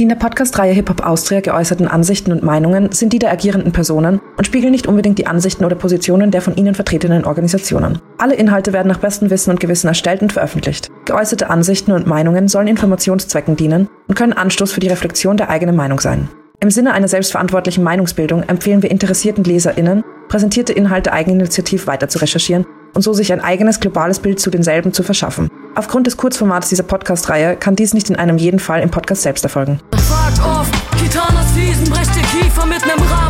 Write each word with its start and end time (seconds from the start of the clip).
Die 0.00 0.04
in 0.04 0.08
der 0.08 0.16
Podcast-Reihe 0.16 0.72
Hip-Hop 0.72 1.04
Austria 1.04 1.40
geäußerten 1.42 1.86
Ansichten 1.86 2.32
und 2.32 2.42
Meinungen 2.42 2.90
sind 2.90 3.12
die 3.12 3.18
der 3.18 3.30
agierenden 3.32 3.72
Personen 3.72 4.18
und 4.38 4.46
spiegeln 4.46 4.70
nicht 4.70 4.86
unbedingt 4.86 5.18
die 5.18 5.26
Ansichten 5.26 5.62
oder 5.62 5.76
Positionen 5.76 6.30
der 6.30 6.40
von 6.40 6.56
ihnen 6.56 6.74
vertretenen 6.74 7.26
Organisationen. 7.26 7.98
Alle 8.16 8.34
Inhalte 8.34 8.72
werden 8.72 8.88
nach 8.88 9.00
bestem 9.00 9.28
Wissen 9.28 9.50
und 9.50 9.60
Gewissen 9.60 9.88
erstellt 9.88 10.22
und 10.22 10.32
veröffentlicht. 10.32 10.90
Geäußerte 11.04 11.50
Ansichten 11.50 11.92
und 11.92 12.06
Meinungen 12.06 12.48
sollen 12.48 12.68
Informationszwecken 12.68 13.56
dienen 13.56 13.90
und 14.08 14.14
können 14.14 14.32
Anstoß 14.32 14.72
für 14.72 14.80
die 14.80 14.88
Reflexion 14.88 15.36
der 15.36 15.50
eigenen 15.50 15.76
Meinung 15.76 16.00
sein. 16.00 16.30
Im 16.60 16.70
Sinne 16.70 16.94
einer 16.94 17.08
selbstverantwortlichen 17.08 17.84
Meinungsbildung 17.84 18.44
empfehlen 18.44 18.82
wir 18.82 18.90
interessierten 18.90 19.44
LeserInnen, 19.44 20.02
präsentierte 20.28 20.72
Inhalte 20.72 21.12
eigeninitiativ 21.12 21.86
weiter 21.86 22.08
zu 22.08 22.20
recherchieren 22.20 22.64
und 22.94 23.02
so 23.02 23.12
sich 23.12 23.32
ein 23.32 23.40
eigenes 23.40 23.80
globales 23.80 24.18
Bild 24.18 24.40
zu 24.40 24.50
denselben 24.50 24.92
zu 24.92 25.02
verschaffen. 25.02 25.50
Aufgrund 25.74 26.06
des 26.06 26.16
Kurzformats 26.16 26.68
dieser 26.68 26.82
Podcast-Reihe 26.82 27.56
kann 27.56 27.76
dies 27.76 27.94
nicht 27.94 28.10
in 28.10 28.16
einem 28.16 28.38
jeden 28.38 28.58
Fall 28.58 28.80
im 28.82 28.90
Podcast 28.90 29.22
selbst 29.22 29.44
erfolgen. 29.44 29.80
Fuck 29.92 30.44
off, 30.44 30.70
Kitana 30.98 31.44
Season, 31.54 31.84
brech 31.88 32.08
dir 32.08 32.22
Kiefer 32.22 32.66
mit 32.66 32.80
nem 32.86 32.98
Rahmenbock. 32.98 33.29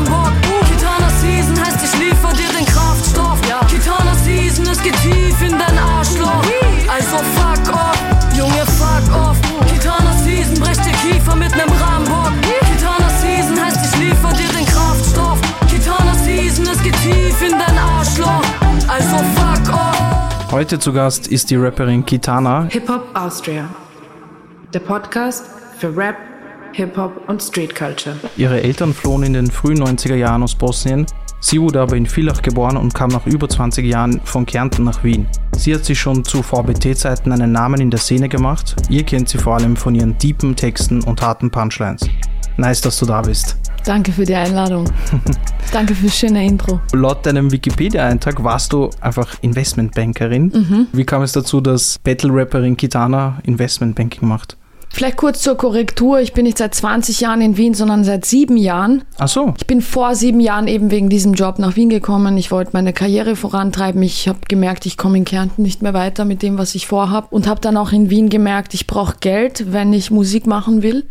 Heute 20.60 20.78
zu 20.78 20.92
Gast 20.92 21.26
ist 21.26 21.48
die 21.48 21.56
Rapperin 21.56 22.04
Kitana. 22.04 22.66
Hip-Hop 22.68 23.08
Austria. 23.14 23.66
Der 24.74 24.80
Podcast 24.80 25.46
für 25.78 25.96
Rap, 25.96 26.16
Hip-Hop 26.74 27.30
und 27.30 27.42
Street 27.42 27.74
Culture. 27.74 28.14
Ihre 28.36 28.62
Eltern 28.62 28.92
flohen 28.92 29.22
in 29.22 29.32
den 29.32 29.50
frühen 29.50 29.82
90er 29.82 30.16
Jahren 30.16 30.42
aus 30.42 30.54
Bosnien. 30.54 31.06
Sie 31.40 31.58
wurde 31.58 31.80
aber 31.80 31.96
in 31.96 32.04
Villach 32.04 32.42
geboren 32.42 32.76
und 32.76 32.92
kam 32.92 33.08
nach 33.08 33.26
über 33.26 33.48
20 33.48 33.86
Jahren 33.86 34.20
von 34.24 34.44
Kärnten 34.44 34.84
nach 34.84 35.02
Wien. 35.02 35.26
Sie 35.56 35.74
hat 35.74 35.86
sich 35.86 35.98
schon 35.98 36.26
zu 36.26 36.42
VBT-Zeiten 36.42 37.32
einen 37.32 37.52
Namen 37.52 37.80
in 37.80 37.90
der 37.90 37.98
Szene 37.98 38.28
gemacht. 38.28 38.76
Ihr 38.90 39.04
kennt 39.04 39.30
sie 39.30 39.38
vor 39.38 39.54
allem 39.54 39.76
von 39.76 39.94
ihren 39.94 40.18
tiefen 40.18 40.56
Texten 40.56 41.02
und 41.04 41.22
harten 41.22 41.50
Punchlines. 41.50 42.02
Nice, 42.58 42.82
dass 42.82 42.98
du 42.98 43.06
da 43.06 43.22
bist. 43.22 43.56
Danke 43.84 44.12
für 44.12 44.24
die 44.24 44.34
Einladung. 44.34 44.84
Danke 45.72 45.94
fürs 45.94 46.16
schöne 46.16 46.44
Intro. 46.44 46.80
Laut 46.92 47.24
deinem 47.24 47.50
Wikipedia-Eintrag 47.52 48.42
warst 48.42 48.72
du 48.72 48.90
einfach 49.00 49.36
Investmentbankerin. 49.40 50.88
Wie 50.92 51.04
kam 51.04 51.22
es 51.22 51.32
dazu, 51.32 51.60
dass 51.60 51.98
Battle-Rapperin 52.00 52.76
Kitana 52.76 53.38
Investmentbanking 53.44 54.28
macht? 54.28 54.56
Vielleicht 54.92 55.16
kurz 55.16 55.40
zur 55.40 55.56
Korrektur. 55.56 56.20
Ich 56.20 56.32
bin 56.32 56.44
nicht 56.44 56.58
seit 56.58 56.74
20 56.74 57.20
Jahren 57.20 57.40
in 57.40 57.56
Wien, 57.56 57.74
sondern 57.74 58.02
seit 58.02 58.24
sieben 58.24 58.56
Jahren. 58.56 59.04
Ach 59.18 59.28
so. 59.28 59.54
Ich 59.56 59.66
bin 59.66 59.82
vor 59.82 60.16
sieben 60.16 60.40
Jahren 60.40 60.66
eben 60.66 60.90
wegen 60.90 61.08
diesem 61.08 61.34
Job 61.34 61.60
nach 61.60 61.76
Wien 61.76 61.90
gekommen. 61.90 62.36
Ich 62.36 62.50
wollte 62.50 62.72
meine 62.74 62.92
Karriere 62.92 63.36
vorantreiben. 63.36 64.02
Ich 64.02 64.26
habe 64.26 64.40
gemerkt, 64.48 64.86
ich 64.86 64.96
komme 64.96 65.16
in 65.16 65.24
Kärnten 65.24 65.62
nicht 65.62 65.80
mehr 65.80 65.94
weiter 65.94 66.24
mit 66.24 66.42
dem, 66.42 66.58
was 66.58 66.74
ich 66.74 66.88
vorhab. 66.88 67.32
Und 67.32 67.46
habe 67.46 67.60
dann 67.60 67.76
auch 67.76 67.92
in 67.92 68.10
Wien 68.10 68.28
gemerkt, 68.28 68.74
ich 68.74 68.88
brauche 68.88 69.14
Geld, 69.20 69.72
wenn 69.72 69.92
ich 69.92 70.10
Musik 70.10 70.48
machen 70.48 70.82
will. 70.82 71.06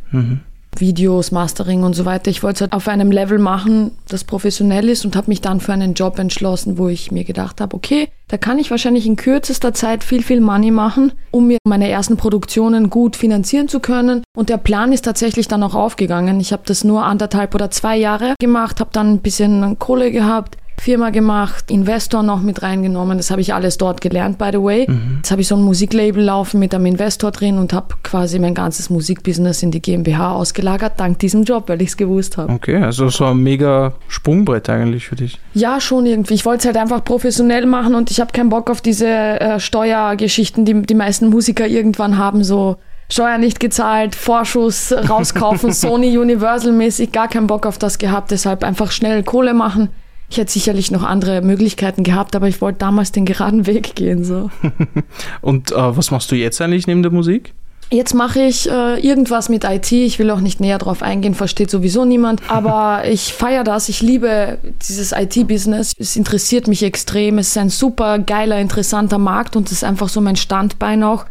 Videos, 0.78 1.32
Mastering 1.32 1.84
und 1.84 1.94
so 1.94 2.06
weiter. 2.06 2.30
Ich 2.30 2.44
wollte 2.44 2.56
es 2.58 2.62
halt 2.62 2.74
auf 2.74 2.88
einem 2.88 3.12
Level 3.12 3.40
machen, 3.40 3.92
das 4.08 4.24
professionell 4.24 4.90
ist 4.90 5.06
und 5.06 5.16
habe 5.16 5.30
mich 5.30 5.42
dann 5.42 5.60
für 5.60 5.74
einen 5.74 5.94
Job 5.94 6.20
entschlossen, 6.20 6.78
wo 6.78 6.88
ich 6.88 7.12
mir 7.12 7.24
gedacht 7.24 7.60
habe, 7.62 7.76
okay, 7.76 8.10
da 8.28 8.38
kann 8.38 8.60
ich 8.60 8.70
wahrscheinlich 8.70 9.06
in 9.06 9.16
kürzester 9.16 9.74
Zeit 9.74 10.04
viel, 10.04 10.22
viel 10.22 10.40
Money 10.40 10.72
machen, 10.72 11.14
um 11.32 11.48
mir 11.48 11.58
meine 11.68 11.90
ersten 11.90 12.16
Produktionen 12.16 12.90
gut 12.90 13.16
finanzieren 13.16 13.68
zu 13.68 13.80
können. 13.80 14.24
Und 14.38 14.50
der 14.50 14.58
Plan 14.58 14.94
ist 14.94 15.06
tatsächlich 15.06 15.48
dann 15.48 15.64
auch 15.64 15.76
aufgegangen. 15.76 16.40
Ich 16.40 16.54
habe 16.54 16.64
das 16.66 16.84
nur 16.84 17.04
anderthalb 17.04 17.56
oder 17.56 17.72
zwei 17.72 17.98
Jahre 17.98 18.36
gemacht, 18.40 18.80
habe 18.80 18.92
dann 18.94 19.14
ein 19.14 19.20
bisschen 19.20 19.80
Kohle 19.80 20.12
gehabt, 20.12 20.58
Firma 20.82 21.10
gemacht, 21.10 21.72
Investor 21.72 22.24
noch 22.24 22.42
mit 22.42 22.62
reingenommen. 22.62 23.18
Das 23.18 23.32
habe 23.32 23.42
ich 23.42 23.54
alles 23.54 23.78
dort 23.78 24.02
gelernt, 24.02 24.38
by 24.38 24.50
the 24.52 24.62
way. 24.62 24.88
Jetzt 25.18 25.32
habe 25.32 25.42
ich 25.42 25.48
so 25.48 25.56
ein 25.56 25.62
Musiklabel 25.62 26.24
laufen 26.24 26.60
mit 26.60 26.74
einem 26.74 26.86
Investor 26.86 27.32
drin 27.32 27.58
und 27.58 27.74
habe 27.74 27.96
quasi 28.04 28.40
mein 28.40 28.54
ganzes 28.54 28.90
Musikbusiness 28.90 29.64
in 29.64 29.72
die 29.72 29.82
GmbH 29.82 30.34
ausgelagert, 30.34 30.94
dank 30.98 31.20
diesem 31.20 31.44
Job, 31.44 31.70
weil 31.70 31.82
ich 31.82 31.90
es 31.90 31.98
gewusst 31.98 32.38
habe. 32.38 32.52
Okay, 32.54 32.78
also 32.78 33.10
so 33.10 33.26
ein 33.26 33.38
mega 33.38 33.94
Sprungbrett 34.08 34.70
eigentlich 34.70 35.08
für 35.08 35.16
dich. 35.16 35.40
Ja, 35.54 35.82
schon 35.82 36.06
irgendwie. 36.06 36.34
Ich 36.34 36.46
wollte 36.46 36.60
es 36.60 36.66
halt 36.66 36.78
einfach 36.78 37.04
professionell 37.04 37.66
machen 37.66 37.96
und 37.96 38.12
ich 38.12 38.20
habe 38.20 38.32
keinen 38.32 38.50
Bock 38.50 38.70
auf 38.70 38.82
diese 38.82 39.08
äh, 39.08 39.60
Steuergeschichten, 39.60 40.66
die 40.66 40.82
die 40.82 40.96
meisten 40.96 41.30
Musiker 41.30 41.68
irgendwann 41.68 42.18
haben, 42.18 42.44
so 42.44 42.78
Steuer 43.12 43.40
nicht 43.40 43.60
gezahlt, 43.60 44.16
Vorschuss 44.16 44.92
rauskaufen, 44.92 45.74
Sony 45.74 46.18
Universal 46.18 46.72
mäßig, 46.72 47.12
gar 47.12 47.28
keinen 47.28 47.48
Bock 47.48 47.66
auf 47.66 47.78
das 47.78 47.98
gehabt, 47.98 48.32
deshalb 48.32 48.64
einfach 48.64 48.92
schnell 48.92 49.24
Kohle 49.24 49.54
machen. 49.54 49.90
Ich 50.30 50.38
hätte 50.38 50.52
sicherlich 50.52 50.92
noch 50.92 51.04
andere 51.04 51.42
Möglichkeiten 51.42 52.04
gehabt, 52.04 52.36
aber 52.36 52.48
ich 52.48 52.62
wollte 52.62 52.80
damals 52.80 53.12
den 53.12 53.26
geraden 53.26 53.66
Weg 53.66 53.96
gehen. 53.96 54.24
So. 54.24 54.52
Und 55.42 55.72
äh, 55.72 55.76
was 55.76 56.12
machst 56.12 56.32
du 56.32 56.36
jetzt 56.36 56.62
eigentlich 56.62 56.86
neben 56.86 57.02
der 57.02 57.12
Musik? 57.12 57.54
Jetzt 57.92 58.14
mache 58.14 58.42
ich 58.42 58.70
äh, 58.70 59.00
irgendwas 59.00 59.50
mit 59.50 59.64
IT. 59.64 59.92
Ich 59.92 60.20
will 60.20 60.30
auch 60.30 60.42
nicht 60.42 60.60
näher 60.60 60.78
drauf 60.78 61.02
eingehen, 61.02 61.34
versteht 61.34 61.72
sowieso 61.72 62.06
niemand. 62.06 62.42
Aber 62.48 63.02
ich 63.08 63.34
feiere 63.34 63.64
das. 63.64 63.90
Ich 63.90 64.02
liebe 64.02 64.60
dieses 64.88 65.12
IT-Business. 65.12 65.94
Es 65.98 66.16
interessiert 66.16 66.68
mich 66.68 66.84
extrem. 66.84 67.40
Es 67.40 67.50
ist 67.50 67.58
ein 67.58 67.70
super 67.70 68.20
geiler, 68.20 68.60
interessanter 68.60 69.18
Markt 69.18 69.56
und 69.56 69.68
es 69.68 69.72
ist 69.72 69.84
einfach 69.84 70.10
so 70.10 70.22
mein 70.22 70.36
Standbein 70.36 71.04
auch, 71.04 71.26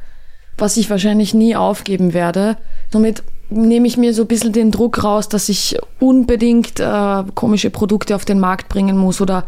was 0.56 0.76
ich 0.76 0.90
wahrscheinlich 0.90 1.32
nie 1.32 1.54
aufgeben 1.54 2.12
werde. 2.12 2.56
Somit 2.92 3.22
nehme 3.50 3.86
ich 3.86 3.96
mir 3.96 4.12
so 4.14 4.22
ein 4.22 4.28
bisschen 4.28 4.52
den 4.52 4.70
Druck 4.70 5.02
raus, 5.02 5.28
dass 5.28 5.48
ich 5.48 5.76
unbedingt 6.00 6.80
äh, 6.80 7.24
komische 7.34 7.70
Produkte 7.70 8.14
auf 8.14 8.24
den 8.24 8.40
Markt 8.40 8.68
bringen 8.68 8.96
muss 8.96 9.20
oder 9.20 9.44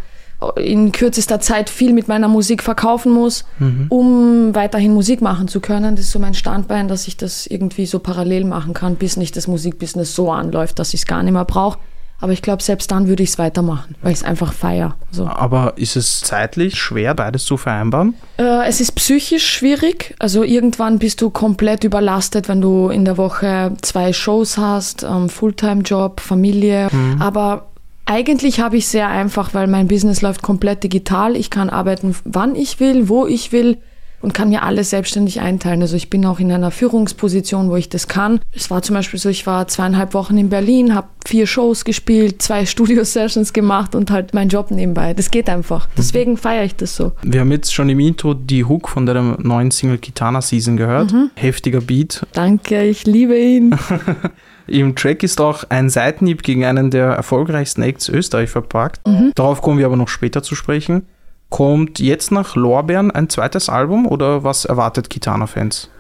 in 0.56 0.91
kürzester 0.93 1.41
Zeit 1.41 1.69
viel 1.69 1.93
mit 1.93 2.09
meiner 2.09 2.28
Musik 2.28 2.62
verkaufen 2.62 3.12
muss, 3.12 3.44
um 3.91 4.55
weiterhin 4.55 4.94
Musik 4.94 5.21
machen 5.21 5.49
zu 5.49 5.61
können. 5.61 5.97
Das 5.97 6.06
ist 6.06 6.12
so 6.12 6.19
mein 6.19 6.33
Standbein, 6.33 6.88
dass 6.88 7.06
ich 7.09 7.19
das 7.19 7.47
irgendwie 7.47 7.84
so 7.84 7.99
parallel 7.99 8.47
machen 8.47 8.72
kann, 8.72 8.97
bis 8.97 9.19
nicht 9.19 9.37
das 9.37 9.47
Musikbusiness 9.47 10.15
so 10.15 10.32
anläuft, 10.32 10.78
dass 10.78 10.94
ich 10.94 11.00
es 11.00 11.06
gar 11.06 11.22
nicht 11.22 11.34
mehr 11.34 11.44
brauche. 11.44 11.78
Aber 12.20 12.32
ich 12.32 12.42
glaube, 12.42 12.62
selbst 12.62 12.91
dann 12.91 13.08
würde 13.08 13.22
ich 13.22 13.31
es 13.31 13.38
weitermachen, 13.38 13.94
weil 14.03 14.12
ich 14.12 14.19
es 14.19 14.25
einfach 14.25 14.53
feier. 14.53 14.97
So. 15.10 15.26
Aber 15.26 15.75
ist 15.76 15.97
es 15.97 16.20
zeitlich 16.20 16.76
schwer, 16.76 17.14
beides 17.14 17.44
zu 17.44 17.56
vereinbaren? 17.56 18.14
Äh, 18.38 18.66
es 18.69 18.81
ist 18.81 18.92
psychisch 18.92 19.48
schwierig. 19.48 20.14
Also 20.19 20.42
irgendwann 20.42 20.98
bist 20.98 21.22
du 21.22 21.31
komplett 21.31 21.84
überlastet, 21.84 22.48
wenn 22.48 22.60
du 22.60 22.88
in 22.88 23.04
der 23.04 23.16
Woche 23.16 23.72
zwei 23.82 24.12
Shows 24.12 24.58
hast, 24.58 25.03
ähm, 25.03 25.28
Fulltime-Job, 25.28 26.20
Familie. 26.20 26.88
Aber 27.19 27.70
eigentlich 28.10 28.60
habe 28.60 28.76
ich 28.76 28.88
sehr 28.88 29.08
einfach, 29.08 29.54
weil 29.54 29.69
mein 29.69 29.87
Business 29.87 30.20
läuft 30.20 30.42
komplett 30.42 30.82
digital. 30.82 31.37
Ich 31.37 31.48
kann 31.48 31.70
arbeiten, 31.70 32.16
wann 32.25 32.56
ich 32.56 32.81
will, 32.81 33.08
wo 33.08 33.26
ich 33.26 33.52
will 33.52 33.78
und 34.22 34.34
kann 34.34 34.50
mir 34.50 34.62
alles 34.62 34.91
selbstständig 34.91 35.41
einteilen. 35.41 35.82
Also 35.82 35.97
ich 35.97 36.10
bin 36.10 36.25
auch 36.26 36.41
in 36.41 36.53
einer 36.53 36.70
Führungsposition, 36.70 37.70
wo 37.70 37.76
ich 37.76 37.88
das 37.88 38.08
kann. 38.08 38.41
Es 38.53 38.70
war 38.70 38.82
zum 38.82 38.94
Beispiel 38.94 39.19
so, 39.19 39.28
ich 39.28 39.47
war 39.47 39.66
zweieinhalb 39.69 40.14
Wochen 40.14 40.36
in 40.36 40.48
Berlin, 40.48 40.94
habe 40.94 41.08
vier 41.26 41.47
Shows 41.47 41.84
gespielt, 41.84 42.42
zwei 42.42 42.66
Studio-Sessions 42.81 43.53
gemacht 43.53 43.94
und 43.94 44.10
halt 44.10 44.34
meinen 44.34 44.48
Job 44.48 44.70
nebenbei. 44.70 45.14
Das 45.14 45.31
geht 45.31 45.48
einfach. 45.48 45.88
Deswegen 45.97 46.36
feiere 46.36 46.64
ich 46.64 46.76
das 46.76 46.97
so. 46.97 47.12
Wir 47.22 47.41
haben 47.41 47.53
jetzt 47.53 47.72
schon 47.72 47.88
im 47.88 48.00
Intro 48.00 48.34
die 48.34 48.64
Hook 48.64 48.88
von 48.88 49.06
der 49.06 49.20
neuen 49.22 49.70
Single 49.70 49.98
Kitana 49.98 50.41
Season 50.41 50.76
gehört. 50.76 51.14
Heftiger 51.34 51.81
Beat. 51.81 52.26
Danke, 52.32 52.84
ich 52.84 53.06
liebe 53.06 53.38
ihn. 53.38 53.75
Im 54.66 54.94
Track 54.94 55.25
ist 55.25 55.41
auch 55.41 55.64
ein 55.69 55.91
Seitenhieb 55.91 56.44
gegen 56.44 56.64
einen 56.64 56.92
der 56.92 57.06
erfolgreichsten 57.06 57.82
Acts 57.82 58.08
Österreich 58.08 58.50
verpackt. 58.50 59.00
Darauf 59.34 59.62
kommen 59.62 59.78
wir 59.78 59.87
aber 59.87 59.97
noch 59.97 60.08
später 60.08 60.44
zu 60.44 60.54
sprechen. 60.54 61.06
Kommt 61.50 61.99
jetzt 61.99 62.31
nach 62.33 62.56
Lorbeeren 62.56 63.11
ein 63.11 63.28
zweites 63.28 63.69
Album 63.69 64.06
oder 64.06 64.44
was 64.44 64.65
erwartet 64.65 65.11
Kitana-Fans? 65.11 65.91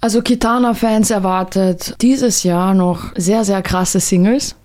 Also 0.00 0.20
Kitana-Fans 0.20 1.10
erwartet 1.10 1.94
dieses 2.00 2.42
Jahr 2.42 2.74
noch 2.74 3.12
sehr, 3.14 3.44
sehr 3.44 3.62
krasse 3.62 4.00
Singles. 4.00 4.56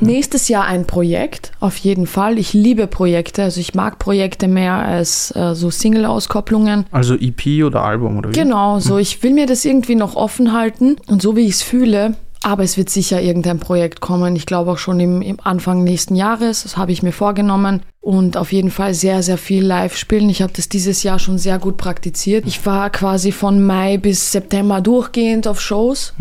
Nächstes 0.00 0.48
Jahr 0.48 0.64
ein 0.64 0.86
Projekt, 0.86 1.52
auf 1.60 1.76
jeden 1.76 2.06
Fall. 2.06 2.38
Ich 2.38 2.52
liebe 2.54 2.88
Projekte, 2.88 3.44
also 3.44 3.60
ich 3.60 3.74
mag 3.74 4.00
Projekte 4.00 4.48
mehr 4.48 4.74
als 4.74 5.34
äh, 5.36 5.54
so 5.54 5.70
Single-Auskopplungen. 5.70 6.86
Also 6.90 7.14
EP 7.14 7.64
oder 7.64 7.84
Album 7.84 8.18
oder 8.18 8.30
wie? 8.30 8.32
Genau, 8.32 8.80
so 8.80 8.98
ich 8.98 9.22
will 9.22 9.32
mir 9.32 9.46
das 9.46 9.64
irgendwie 9.64 9.94
noch 9.94 10.16
offen 10.16 10.52
halten 10.52 10.96
und 11.06 11.22
so 11.22 11.36
wie 11.36 11.46
ich 11.46 11.54
es 11.54 11.62
fühle. 11.62 12.16
Aber 12.44 12.64
es 12.64 12.76
wird 12.76 12.90
sicher 12.90 13.20
irgendein 13.22 13.60
Projekt 13.60 14.00
kommen. 14.00 14.34
Ich 14.34 14.46
glaube 14.46 14.72
auch 14.72 14.78
schon 14.78 14.98
im, 14.98 15.22
im 15.22 15.38
Anfang 15.42 15.84
nächsten 15.84 16.16
Jahres. 16.16 16.64
Das 16.64 16.76
habe 16.76 16.92
ich 16.92 17.02
mir 17.02 17.12
vorgenommen. 17.12 17.82
Und 18.00 18.36
auf 18.36 18.52
jeden 18.52 18.70
Fall 18.70 18.94
sehr, 18.94 19.22
sehr 19.22 19.38
viel 19.38 19.64
live 19.64 19.96
spielen. 19.96 20.28
Ich 20.28 20.42
habe 20.42 20.52
das 20.52 20.68
dieses 20.68 21.04
Jahr 21.04 21.20
schon 21.20 21.38
sehr 21.38 21.60
gut 21.60 21.76
praktiziert. 21.76 22.44
Ich 22.46 22.66
war 22.66 22.90
quasi 22.90 23.30
von 23.30 23.64
Mai 23.64 23.96
bis 23.96 24.32
September 24.32 24.80
durchgehend 24.80 25.46
auf 25.46 25.60
Shows. 25.60 26.14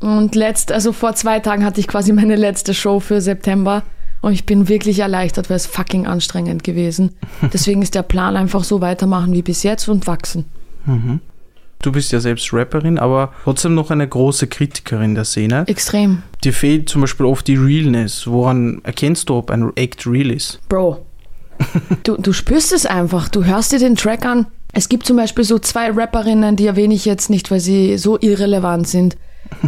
Und 0.00 0.34
letzt, 0.36 0.70
also 0.70 0.92
vor 0.92 1.14
zwei 1.16 1.40
Tagen 1.40 1.64
hatte 1.64 1.80
ich 1.80 1.88
quasi 1.88 2.12
meine 2.14 2.36
letzte 2.36 2.72
Show 2.72 3.00
für 3.00 3.20
September. 3.20 3.82
Und 4.20 4.32
ich 4.32 4.46
bin 4.46 4.68
wirklich 4.68 5.00
erleichtert, 5.00 5.50
weil 5.50 5.56
es 5.56 5.66
fucking 5.66 6.06
anstrengend 6.06 6.62
gewesen. 6.64 7.16
Deswegen 7.52 7.82
ist 7.82 7.94
der 7.94 8.02
Plan 8.02 8.36
einfach 8.36 8.64
so 8.64 8.80
weitermachen 8.80 9.32
wie 9.32 9.42
bis 9.42 9.64
jetzt 9.64 9.88
und 9.88 10.06
wachsen. 10.06 10.44
Du 11.82 11.92
bist 11.92 12.12
ja 12.12 12.20
selbst 12.20 12.52
Rapperin, 12.52 12.98
aber 12.98 13.32
trotzdem 13.44 13.74
noch 13.74 13.90
eine 13.90 14.08
große 14.08 14.46
Kritikerin 14.46 15.14
der 15.14 15.24
Szene. 15.24 15.64
Extrem. 15.66 16.22
Dir 16.42 16.52
fehlt 16.52 16.88
zum 16.88 17.02
Beispiel 17.02 17.26
oft 17.26 17.46
die 17.46 17.56
Realness. 17.56 18.26
Woran 18.26 18.80
erkennst 18.84 19.28
du, 19.28 19.34
ob 19.34 19.50
ein 19.50 19.70
Act 19.76 20.06
real 20.06 20.30
ist? 20.30 20.60
Bro. 20.68 21.04
du, 22.04 22.16
du 22.16 22.32
spürst 22.32 22.72
es 22.72 22.86
einfach. 22.86 23.28
Du 23.28 23.44
hörst 23.44 23.72
dir 23.72 23.78
den 23.78 23.96
Track 23.96 24.24
an. 24.24 24.46
Es 24.72 24.88
gibt 24.88 25.06
zum 25.06 25.16
Beispiel 25.16 25.44
so 25.44 25.58
zwei 25.58 25.90
Rapperinnen, 25.90 26.56
die 26.56 26.66
erwähne 26.66 26.94
ich 26.94 27.04
jetzt 27.04 27.30
nicht, 27.30 27.50
weil 27.50 27.60
sie 27.60 27.96
so 27.96 28.18
irrelevant 28.18 28.88
sind. 28.88 29.16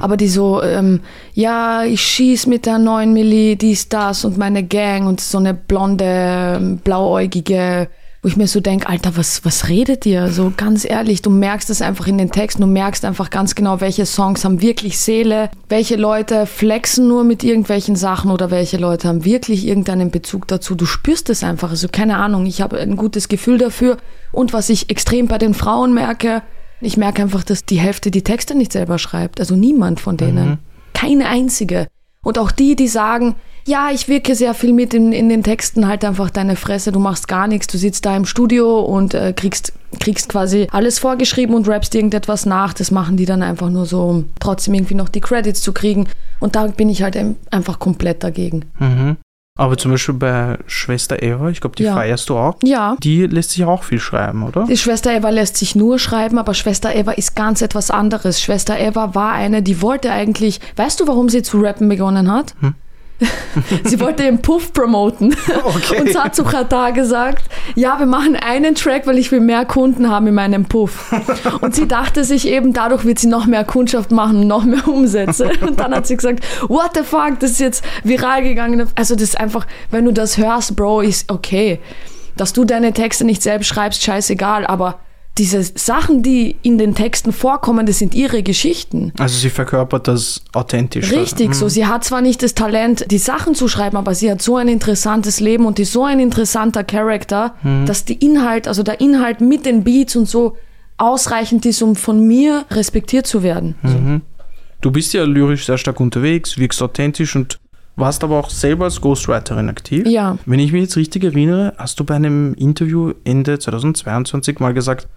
Aber 0.01 0.17
die 0.17 0.29
so, 0.29 0.63
ähm, 0.63 1.01
ja, 1.35 1.85
ich 1.85 2.01
schieß 2.01 2.47
mit 2.47 2.67
der 2.67 2.79
neuen 2.79 3.13
Milli, 3.13 3.57
dies, 3.57 3.89
das 3.89 4.25
und 4.25 4.37
meine 4.39 4.65
Gang 4.65 5.07
und 5.07 5.21
so 5.21 5.39
eine 5.39 5.55
blonde, 5.55 6.79
blauäugige 6.83 7.89
wo 8.27 8.29
ich 8.29 8.37
mir 8.37 8.49
so 8.49 8.59
denke, 8.59 8.89
Alter, 8.89 9.17
was, 9.17 9.45
was 9.45 9.69
redet 9.69 10.05
ihr? 10.05 10.33
So 10.33 10.53
ganz 10.57 10.85
ehrlich, 10.85 11.23
du 11.23 11.31
merkst 11.31 11.71
es 11.71 11.81
einfach 11.81 12.09
in 12.09 12.19
den 12.19 12.33
Texten, 12.33 12.61
du 12.61 12.67
merkst 12.67 13.05
einfach 13.05 13.31
ganz 13.31 13.55
genau, 13.55 13.81
welche 13.81 14.05
Songs 14.05 14.45
haben 14.45 14.61
wirklich 14.61 14.99
Seele, 14.99 15.49
welche 15.69 15.95
Leute 15.95 16.47
flexen 16.47 17.07
nur 17.07 17.23
mit 17.23 17.45
irgendwelchen 17.45 17.95
Sachen 17.95 18.33
oder 18.33 18.51
welche 18.51 18.79
Leute 18.79 19.07
haben 19.07 19.25
wirklich 19.25 19.65
irgendeinen 19.65 20.11
Bezug 20.11 20.49
dazu. 20.49 20.75
Du 20.75 20.87
spürst 20.87 21.31
es 21.31 21.45
einfach. 21.45 21.71
Also 21.71 21.87
keine 21.87 22.17
Ahnung, 22.17 22.47
ich 22.47 22.61
habe 22.61 22.81
ein 22.81 22.97
gutes 22.97 23.29
Gefühl 23.29 23.59
dafür. 23.59 23.97
Und 24.33 24.53
was 24.53 24.71
ich 24.71 24.91
extrem 24.91 25.29
bei 25.29 25.39
den 25.39 25.55
Frauen 25.55 25.95
merke, 25.95 26.43
ich 26.81 26.97
merke 26.97 27.23
einfach, 27.23 27.45
dass 27.45 27.65
die 27.65 27.79
Hälfte 27.79 28.11
die 28.11 28.25
Texte 28.25 28.57
nicht 28.57 28.73
selber 28.73 28.99
schreibt. 28.99 29.39
Also 29.39 29.55
niemand 29.55 30.01
von 30.01 30.17
denen. 30.17 30.49
Mhm. 30.49 30.59
Keine 30.95 31.29
einzige. 31.29 31.87
Und 32.27 32.41
auch 32.41 32.51
die, 32.51 32.75
die 32.75 32.89
sagen, 32.89 33.37
ja, 33.69 33.91
ich 33.93 34.09
wirke 34.09 34.35
sehr 34.35 34.53
viel 34.53 34.73
mit 34.73 34.95
in, 34.95 35.13
in 35.13 35.29
den 35.29 35.45
Texten, 35.45 35.87
halt 35.87 36.05
einfach 36.05 36.29
deine 36.29 36.57
Fresse, 36.57 36.91
du 36.91 36.99
machst 36.99 37.29
gar 37.29 37.47
nichts, 37.47 37.69
du 37.69 37.79
sitzt 37.79 38.05
da 38.05 38.17
im 38.17 38.25
Studio 38.25 38.81
und 38.81 39.15
äh, 39.15 39.33
kriegst, 39.33 39.73
kriegst 40.01 40.29
quasi 40.29 40.67
alles 40.73 40.99
vorgeschrieben 40.99 41.55
und 41.55 41.69
rappst 41.69 41.95
irgendetwas 41.95 42.45
nach. 42.45 42.75
Das 42.75 42.91
machen 42.91 43.17
die 43.17 43.27
dann 43.27 43.45
einfach 43.45 43.71
nur 43.71 43.87
so, 43.87 44.03
um 44.03 44.29
trotzdem 44.41 44.75
irgendwie 44.75 44.97
noch 44.97 45.09
die 45.09 45.21
Credits 45.21 45.63
zu 45.63 45.73
kriegen. 45.73 46.09
Und 46.41 46.57
da 46.57 46.67
bin 46.67 46.89
ich 46.89 47.05
halt 47.05 47.17
einfach 47.53 47.79
komplett 47.79 48.25
dagegen. 48.25 48.65
Mhm. 48.81 49.19
Aber 49.57 49.79
zum 49.79 49.91
Beispiel 49.91 50.15
bei 50.15 50.59
Schwester 50.67 51.23
Eva, 51.23 51.49
ich 51.49 51.61
glaube, 51.61 51.77
die 51.77 51.85
ja. 51.85 51.95
feierst 51.95 52.29
du 52.29 52.37
auch. 52.37 52.57
Ja. 52.63 52.97
Die 53.03 53.27
lässt 53.27 53.53
sich 53.53 53.65
auch 53.65 53.85
viel 53.85 53.99
schreiben, 53.99 54.43
oder? 54.43 54.67
Die 54.69 54.77
Schwester 54.77 55.13
Eva 55.13 55.31
lässt 55.31 55.57
sich 55.57 55.75
nur 55.75 55.99
schreiben, 55.99 56.39
aber 56.39 56.53
Schwester 56.53 56.95
Eva 56.95 57.13
ist 57.13 57.35
ganz 57.35 57.63
etwas 57.63 57.91
anderes. 57.91 58.41
Schwester 58.41 58.79
Eva 58.79 59.15
war 59.15 59.33
eine, 59.33 59.63
die 59.63 59.81
wollte 59.81 60.13
eigentlich, 60.13 60.61
weißt 60.77 61.01
du, 61.01 61.07
warum 61.07 61.31
sie 61.31 61.43
zu 61.43 61.61
rappen 61.61 61.89
begonnen 61.89 62.31
hat? 62.31 62.55
Hm? 62.61 62.75
sie 63.85 63.99
wollte 64.01 64.23
den 64.23 64.43
Puff 64.43 64.73
promoten. 64.73 65.35
Okay. 65.67 66.01
Und 66.01 66.13
Satsuch 66.13 66.53
hat 66.53 66.71
da 66.71 66.91
gesagt, 66.91 67.45
ja, 67.75 67.99
wir 67.99 68.07
machen 68.07 68.37
einen 68.37 68.75
Track, 68.75 69.07
weil 69.07 69.19
ich 69.19 69.33
will 69.33 69.41
mehr 69.41 69.65
Kunden 69.65 70.09
haben 70.09 70.27
in 70.27 70.35
meinem 70.35 70.65
Puff. 70.65 71.13
Und 71.61 71.75
sie 71.75 71.89
dachte 71.89 72.25
sich 72.25 72.47
eben, 72.47 72.73
dadurch 72.73 73.05
wird 73.05 73.19
sie 73.19 73.27
noch 73.27 73.47
mehr 73.47 73.65
Kundschaft 73.65 74.11
machen 74.11 74.41
und 74.43 74.47
noch 74.47 74.65
mehr 74.65 74.87
Umsätze. 74.87 75.51
Und 75.61 75.81
dann 75.81 75.95
hat 75.95 76.07
sie 76.07 76.17
gesagt, 76.17 76.45
what 76.69 76.91
the 76.95 77.03
fuck, 77.03 77.41
das 77.41 77.53
ist 77.53 77.61
jetzt 77.61 77.85
viral 78.05 78.43
gegangen. 78.43 78.89
Also 78.95 79.15
das 79.15 79.25
ist 79.25 79.41
einfach, 79.41 79.67
wenn 79.91 80.05
du 80.05 80.13
das 80.13 80.39
hörst, 80.39 80.77
Bro, 80.77 81.01
ist 81.03 81.31
okay. 81.31 81.81
Dass 82.37 82.53
du 82.53 82.65
deine 82.65 82.93
Texte 82.93 83.25
nicht 83.25 83.43
selbst 83.43 83.67
schreibst, 83.67 84.03
scheißegal, 84.03 84.67
aber 84.67 85.01
diese 85.39 85.63
Sachen, 85.63 86.23
die 86.23 86.57
in 86.63 86.79
den 86.79 86.95
Texten 86.95 87.33
vorkommen, 87.33 87.85
das 87.85 87.99
sind 87.99 88.15
ihre 88.15 88.43
Geschichten. 88.43 89.13
Also 89.19 89.37
sie 89.37 89.51
verkörpert 89.51 90.09
das 90.09 90.43
authentisch. 90.55 91.13
Richtig, 91.13 91.49
mhm. 91.49 91.53
so. 91.53 91.69
Sie 91.69 91.87
hat 91.87 92.05
zwar 92.05 92.23
nicht 92.23 92.43
das 92.43 92.55
Talent, 92.55 93.11
die 93.11 93.19
Sachen 93.19 93.55
zu 93.55 93.69
schreiben, 93.69 93.97
aber 93.97 94.15
sie 94.15 94.31
hat 94.31 94.41
so 94.41 94.57
ein 94.57 94.69
interessantes 94.69 95.41
Leben 95.41 95.67
und 95.67 95.79
ist 95.79 95.93
so 95.93 96.05
ein 96.05 96.21
interessanter 96.21 96.85
Charakter, 96.85 97.55
mhm. 97.63 97.85
dass 97.85 98.05
die 98.05 98.15
Inhalt, 98.15 98.67
also 98.67 98.83
der 98.83 99.01
Inhalt 99.01 99.41
mit 99.41 99.67
den 99.67 99.85
Beats 99.85 100.17
und 100.17 100.29
so 100.29 100.57
ausreichend 100.97 101.67
ist, 101.67 101.83
um 101.83 101.97
von 101.97 102.27
mir 102.27 102.65
respektiert 102.71 103.27
zu 103.27 103.43
werden. 103.43 103.75
Mhm. 103.83 104.23
Du 104.81 104.91
bist 104.91 105.13
ja 105.13 105.25
lyrisch 105.25 105.67
sehr 105.67 105.77
stark 105.77 106.01
unterwegs, 106.01 106.57
wirkst 106.57 106.83
authentisch 106.83 107.37
und 107.37 107.59
warst 107.97 108.25
aber 108.25 108.39
auch 108.39 108.51
selber 108.51 108.85
als 108.85 109.01
Ghostwriterin 109.01 109.69
aktiv. 109.69 110.07
Ja. 110.07 110.39
Wenn 110.47 110.61
ich 110.61 110.73
mich 110.73 110.83
jetzt 110.83 110.97
richtig 110.97 111.25
erinnere, 111.25 111.75
hast 111.79 111.99
du 111.99 112.05
bei 112.05 112.15
einem 112.15 112.55
Interview 112.55 113.13
Ende 113.25 113.59
2022 113.59 114.61
mal 114.61 114.75
gesagt, 114.75 115.09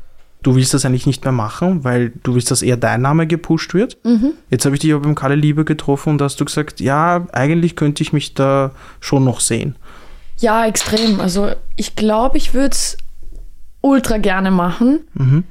du 0.42 0.56
willst 0.56 0.74
das 0.74 0.86
eigentlich 0.86 1.06
nicht 1.06 1.24
mehr 1.24 1.32
machen, 1.32 1.84
weil 1.84 2.14
du 2.24 2.36
willst, 2.36 2.52
dass 2.52 2.62
eher 2.62 2.78
dein 2.78 3.02
Name 3.02 3.28
gepusht 3.28 3.74
wird. 3.74 3.98
Mhm. 4.04 4.34
Jetzt 4.50 4.66
habe 4.66 4.76
ich 4.76 4.82
dich 4.82 4.94
aber 4.94 5.04
beim 5.04 5.16
Kalle 5.16 5.36
Liebe 5.36 5.66
getroffen 5.66 6.12
und 6.12 6.18
da 6.20 6.26
hast 6.26 6.40
du 6.40 6.46
gesagt, 6.46 6.80
ja, 6.80 7.28
eigentlich 7.34 7.76
könnte 7.76 8.04
ich 8.04 8.14
mich 8.14 8.34
da 8.34 8.72
schon 9.00 9.26
noch 9.26 9.42
sehen. 9.42 9.76
Ja, 10.38 10.66
extrem. 10.66 11.20
Also 11.20 11.52
ich 11.76 11.96
glaube, 11.96 12.38
ich 12.38 12.54
würde 12.54 12.72
es 12.72 12.98
ultra 13.82 14.18
gerne 14.18 14.52
machen. 14.52 15.02
Mhm. 15.14 15.44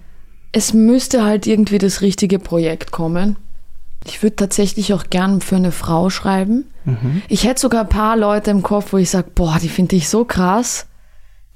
Es 0.52 0.72
müsste 0.72 1.24
halt 1.24 1.46
irgendwie 1.46 1.78
das 1.78 2.00
richtige 2.00 2.38
Projekt 2.38 2.90
kommen. 2.90 3.36
Ich 4.06 4.22
würde 4.22 4.36
tatsächlich 4.36 4.94
auch 4.94 5.04
gern 5.10 5.42
für 5.42 5.56
eine 5.56 5.72
Frau 5.72 6.08
schreiben. 6.08 6.64
Mhm. 6.86 7.22
Ich 7.28 7.44
hätte 7.44 7.60
sogar 7.60 7.82
ein 7.82 7.88
paar 7.90 8.16
Leute 8.16 8.50
im 8.50 8.62
Kopf, 8.62 8.94
wo 8.94 8.96
ich 8.96 9.10
sage, 9.10 9.28
boah, 9.34 9.58
die 9.60 9.68
finde 9.68 9.96
ich 9.96 10.08
so 10.08 10.24
krass 10.24 10.87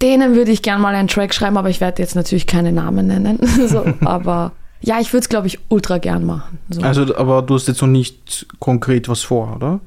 denen 0.03 0.35
würde 0.35 0.51
ich 0.51 0.63
gerne 0.63 0.83
mal 0.83 0.95
einen 0.95 1.09
Track 1.09 1.33
schreiben, 1.33 1.57
aber 1.57 1.71
ich 1.71 1.81
werde 1.81 2.03
jetzt 2.03 2.17
natürlich 2.17 2.47
keine 2.47 2.73
Namen 2.73 3.07
nennen. 3.07 3.39
so, 3.69 3.85
aber 4.05 4.53
ja, 4.81 5.01
ich 5.01 5.13
würde 5.13 5.23
es, 5.23 5.29
glaube 5.29 5.47
ich, 5.47 5.61
ultra 5.69 5.99
gern 5.99 6.27
machen. 6.27 6.59
So. 6.69 6.83
Also, 6.83 7.17
aber 7.17 7.43
du 7.43 7.55
hast 7.55 7.69
jetzt 7.69 7.81
noch 7.81 7.89
nicht 7.89 8.47
konkret 8.59 9.09
was 9.09 9.23
vor, 9.23 9.55
oder? 9.57 9.81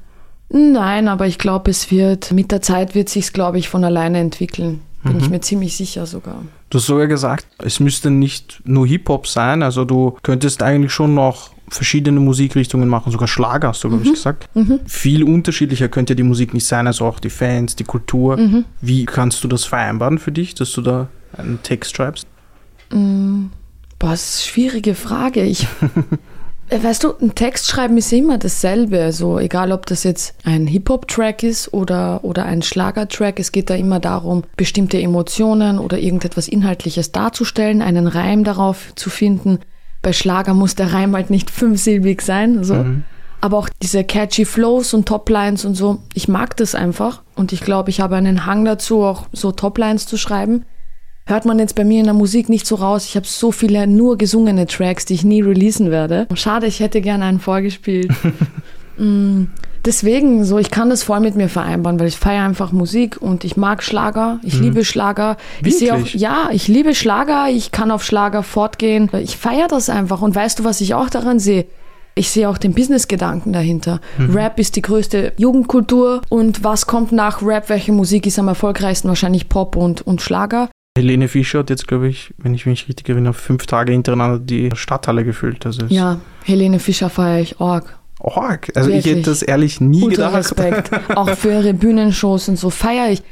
Nein, 0.48 1.08
aber 1.08 1.26
ich 1.26 1.38
glaube, 1.38 1.70
es 1.70 1.90
wird, 1.90 2.32
mit 2.32 2.50
der 2.50 2.62
Zeit 2.62 2.94
wird 2.94 3.08
sich 3.08 3.32
glaube 3.32 3.58
ich, 3.58 3.68
von 3.68 3.84
alleine 3.84 4.18
entwickeln. 4.18 4.80
Bin 5.02 5.14
mhm. 5.14 5.18
ich 5.18 5.30
mir 5.30 5.40
ziemlich 5.40 5.76
sicher 5.76 6.06
sogar. 6.06 6.42
Du 6.70 6.78
hast 6.78 6.86
sogar 6.86 7.06
gesagt, 7.06 7.46
es 7.58 7.78
müsste 7.78 8.10
nicht 8.10 8.62
nur 8.64 8.86
Hip-Hop 8.86 9.26
sein, 9.26 9.62
also 9.62 9.84
du 9.84 10.16
könntest 10.22 10.62
eigentlich 10.62 10.92
schon 10.92 11.14
noch 11.14 11.50
verschiedene 11.68 12.20
Musikrichtungen 12.20 12.88
machen, 12.88 13.12
sogar 13.12 13.28
Schlager 13.28 13.68
hast 13.68 13.82
du, 13.82 13.88
glaube 13.88 14.04
mhm. 14.04 14.08
ich, 14.08 14.14
gesagt. 14.14 14.48
Mhm. 14.54 14.80
Viel 14.86 15.24
unterschiedlicher 15.24 15.88
könnte 15.88 16.14
die 16.14 16.22
Musik 16.22 16.54
nicht 16.54 16.66
sein, 16.66 16.86
also 16.86 17.04
auch 17.04 17.18
die 17.18 17.30
Fans, 17.30 17.76
die 17.76 17.84
Kultur. 17.84 18.36
Mhm. 18.36 18.64
Wie 18.80 19.04
kannst 19.04 19.42
du 19.44 19.48
das 19.48 19.64
vereinbaren 19.64 20.18
für 20.18 20.32
dich, 20.32 20.54
dass 20.54 20.72
du 20.72 20.82
da 20.82 21.08
einen 21.36 21.62
Text 21.62 21.96
schreibst? 21.96 22.26
Mm, 22.90 23.46
boah, 23.98 24.10
das 24.10 24.22
ist 24.22 24.36
eine 24.36 24.52
schwierige 24.52 24.94
Frage. 24.94 25.42
Ich, 25.42 25.66
äh, 26.68 26.82
weißt 26.82 27.02
du, 27.02 27.14
ein 27.20 27.34
Text 27.34 27.68
schreiben 27.68 27.98
ist 27.98 28.12
immer 28.12 28.38
dasselbe. 28.38 29.02
Also 29.02 29.40
egal, 29.40 29.72
ob 29.72 29.86
das 29.86 30.04
jetzt 30.04 30.36
ein 30.44 30.68
Hip-Hop-Track 30.68 31.42
ist 31.42 31.74
oder, 31.74 32.22
oder 32.22 32.44
ein 32.44 32.62
Schlager-Track, 32.62 33.40
es 33.40 33.50
geht 33.50 33.70
da 33.70 33.74
immer 33.74 33.98
darum, 33.98 34.44
bestimmte 34.56 35.00
Emotionen 35.00 35.80
oder 35.80 35.98
irgendetwas 35.98 36.46
Inhaltliches 36.46 37.10
darzustellen, 37.10 37.82
einen 37.82 38.06
Reim 38.06 38.44
darauf 38.44 38.94
zu 38.94 39.10
finden 39.10 39.58
bei 40.06 40.12
Schlager 40.12 40.54
muss 40.54 40.76
der 40.76 40.92
Reim 40.92 41.16
halt 41.16 41.30
nicht 41.30 41.50
fünfsilbig 41.50 42.22
sein. 42.22 42.62
So. 42.62 42.74
Mhm. 42.74 43.02
Aber 43.40 43.58
auch 43.58 43.68
diese 43.82 44.04
catchy 44.04 44.44
Flows 44.44 44.94
und 44.94 45.08
Toplines 45.08 45.64
und 45.64 45.74
so, 45.74 45.98
ich 46.14 46.28
mag 46.28 46.56
das 46.58 46.76
einfach. 46.76 47.22
Und 47.34 47.52
ich 47.52 47.60
glaube, 47.60 47.90
ich 47.90 48.00
habe 48.00 48.14
einen 48.14 48.46
Hang 48.46 48.64
dazu, 48.64 49.02
auch 49.02 49.26
so 49.32 49.50
Toplines 49.50 50.06
zu 50.06 50.16
schreiben. 50.16 50.64
Hört 51.26 51.44
man 51.44 51.58
jetzt 51.58 51.74
bei 51.74 51.82
mir 51.82 51.98
in 51.98 52.04
der 52.04 52.14
Musik 52.14 52.48
nicht 52.48 52.68
so 52.68 52.76
raus. 52.76 53.04
Ich 53.06 53.16
habe 53.16 53.26
so 53.26 53.50
viele 53.50 53.88
nur 53.88 54.16
gesungene 54.16 54.68
Tracks, 54.68 55.06
die 55.06 55.14
ich 55.14 55.24
nie 55.24 55.42
releasen 55.42 55.90
werde. 55.90 56.28
Schade, 56.34 56.68
ich 56.68 56.78
hätte 56.78 57.00
gerne 57.00 57.24
einen 57.24 57.40
vorgespielt. 57.40 58.12
mm, 58.98 59.46
deswegen, 59.86 60.44
so, 60.44 60.58
ich 60.58 60.70
kann 60.70 60.90
das 60.90 61.02
voll 61.02 61.20
mit 61.20 61.36
mir 61.36 61.48
vereinbaren, 61.48 61.98
weil 61.98 62.08
ich 62.08 62.18
feiere 62.18 62.44
einfach 62.44 62.72
Musik 62.72 63.20
und 63.20 63.44
ich 63.44 63.56
mag 63.56 63.82
Schlager. 63.82 64.40
Ich 64.42 64.56
mhm. 64.56 64.62
liebe 64.64 64.84
Schlager. 64.84 65.36
Wirklich? 65.58 65.74
Ich 65.74 65.78
sehe 65.78 65.94
auch, 65.94 66.06
ja, 66.06 66.48
ich 66.52 66.68
liebe 66.68 66.94
Schlager. 66.94 67.48
Ich 67.48 67.72
kann 67.72 67.90
auf 67.90 68.04
Schlager 68.04 68.42
fortgehen. 68.42 69.10
Ich 69.22 69.36
feiere 69.36 69.68
das 69.68 69.88
einfach. 69.88 70.20
Und 70.20 70.34
weißt 70.34 70.58
du, 70.58 70.64
was 70.64 70.80
ich 70.80 70.94
auch 70.94 71.08
daran 71.08 71.38
sehe? 71.38 71.66
Ich 72.14 72.30
sehe 72.30 72.48
auch 72.48 72.58
den 72.58 72.74
Business-Gedanken 72.74 73.52
dahinter. 73.52 74.00
Mhm. 74.18 74.34
Rap 74.34 74.58
ist 74.58 74.76
die 74.76 74.82
größte 74.82 75.32
Jugendkultur. 75.36 76.22
Und 76.28 76.64
was 76.64 76.86
kommt 76.86 77.12
nach 77.12 77.42
Rap? 77.42 77.68
Welche 77.68 77.92
Musik 77.92 78.26
ist 78.26 78.38
am 78.38 78.48
erfolgreichsten? 78.48 79.08
Wahrscheinlich 79.08 79.48
Pop 79.48 79.76
und, 79.76 80.02
und 80.02 80.22
Schlager. 80.22 80.70
Helene 80.96 81.28
Fischer 81.28 81.58
hat 81.58 81.68
jetzt, 81.68 81.86
glaube 81.86 82.08
ich, 82.08 82.32
wenn 82.38 82.54
ich 82.54 82.64
mich 82.64 82.88
richtig 82.88 83.06
erinnere, 83.10 83.34
fünf 83.34 83.66
Tage 83.66 83.92
hintereinander 83.92 84.38
die 84.38 84.70
Stadthalle 84.74 85.24
gefüllt. 85.24 85.66
Also 85.66 85.84
ja, 85.88 86.20
Helene 86.44 86.78
Fischer 86.78 87.10
feiere 87.10 87.40
ich 87.40 87.60
arg. 88.26 88.70
Also 88.74 88.88
Wirklich. 88.88 89.06
ich 89.06 89.12
hätte 89.12 89.30
das 89.30 89.42
ehrlich 89.42 89.80
nie 89.80 90.02
Ultra 90.02 90.28
gedacht. 90.28 90.34
Respekt. 90.34 90.90
Auch 91.16 91.30
für 91.30 91.52
ihre 91.52 91.74
Bühnenshows 91.74 92.48
und 92.48 92.58
so 92.58 92.70
feiere 92.70 93.10
ich. 93.10 93.22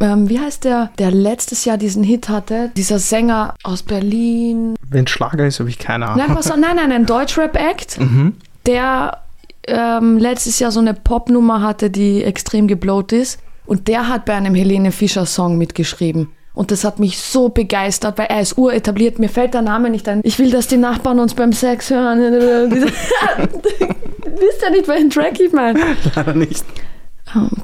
Ähm, 0.00 0.28
wie 0.30 0.40
heißt 0.40 0.64
der, 0.64 0.90
der 0.98 1.10
letztes 1.10 1.66
Jahr 1.66 1.76
diesen 1.76 2.02
Hit 2.02 2.28
hatte? 2.30 2.70
Dieser 2.76 2.98
Sänger 2.98 3.54
aus 3.62 3.82
Berlin. 3.82 4.74
Wenn 4.88 5.06
Schlager 5.06 5.46
ist, 5.46 5.60
habe 5.60 5.68
ich 5.68 5.78
keine 5.78 6.06
Ahnung. 6.06 6.26
Nein, 6.26 6.36
was, 6.36 6.48
nein, 6.48 6.76
nein, 6.76 6.90
ein 6.90 7.06
Deutschrap-Act, 7.06 8.00
mhm. 8.00 8.36
der 8.66 9.18
ähm, 9.66 10.16
letztes 10.16 10.58
Jahr 10.58 10.72
so 10.72 10.80
eine 10.80 10.94
Popnummer 10.94 11.60
hatte, 11.60 11.90
die 11.90 12.24
extrem 12.24 12.66
geblowt 12.66 13.12
ist. 13.12 13.40
Und 13.66 13.88
der 13.88 14.08
hat 14.08 14.24
bei 14.24 14.34
einem 14.34 14.54
Helene 14.54 14.90
Fischer-Song 14.90 15.58
mitgeschrieben. 15.58 16.28
Und 16.52 16.70
das 16.70 16.84
hat 16.84 16.98
mich 16.98 17.18
so 17.18 17.48
begeistert, 17.48 18.18
weil 18.18 18.26
er 18.26 18.40
ist 18.40 18.58
uretabliert. 18.58 19.18
Mir 19.18 19.28
fällt 19.28 19.54
der 19.54 19.62
Name 19.62 19.88
nicht 19.88 20.08
ein. 20.08 20.20
Ich 20.24 20.38
will, 20.38 20.50
dass 20.50 20.66
die 20.66 20.76
Nachbarn 20.76 21.20
uns 21.20 21.34
beim 21.34 21.52
Sex 21.52 21.90
hören. 21.90 22.20
Wisst 22.70 24.62
ihr 24.62 24.70
nicht, 24.70 24.88
welchen 24.88 25.10
Track 25.10 25.38
ich 25.38 25.52
meine? 25.52 25.78
Leider 26.14 26.34
nicht. 26.34 26.64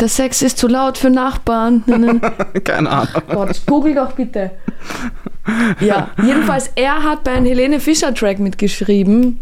Der 0.01 0.09
Sex 0.09 0.43
ist 0.43 0.59
zu 0.59 0.69
laut 0.69 0.97
für 0.97 1.11
Nachbarn. 1.11 1.83
Keine 2.65 2.89
Ahnung. 2.89 3.23
Gott, 3.29 3.61
google 3.67 3.95
doch 3.95 4.13
bitte. 4.13 4.53
Ja, 5.81 6.11
jedenfalls, 6.23 6.71
er 6.77 7.03
hat 7.03 7.25
bei 7.25 7.33
einem 7.33 7.47
Helene 7.47 7.81
Fischer 7.81 8.15
Track 8.15 8.39
mitgeschrieben. 8.39 9.41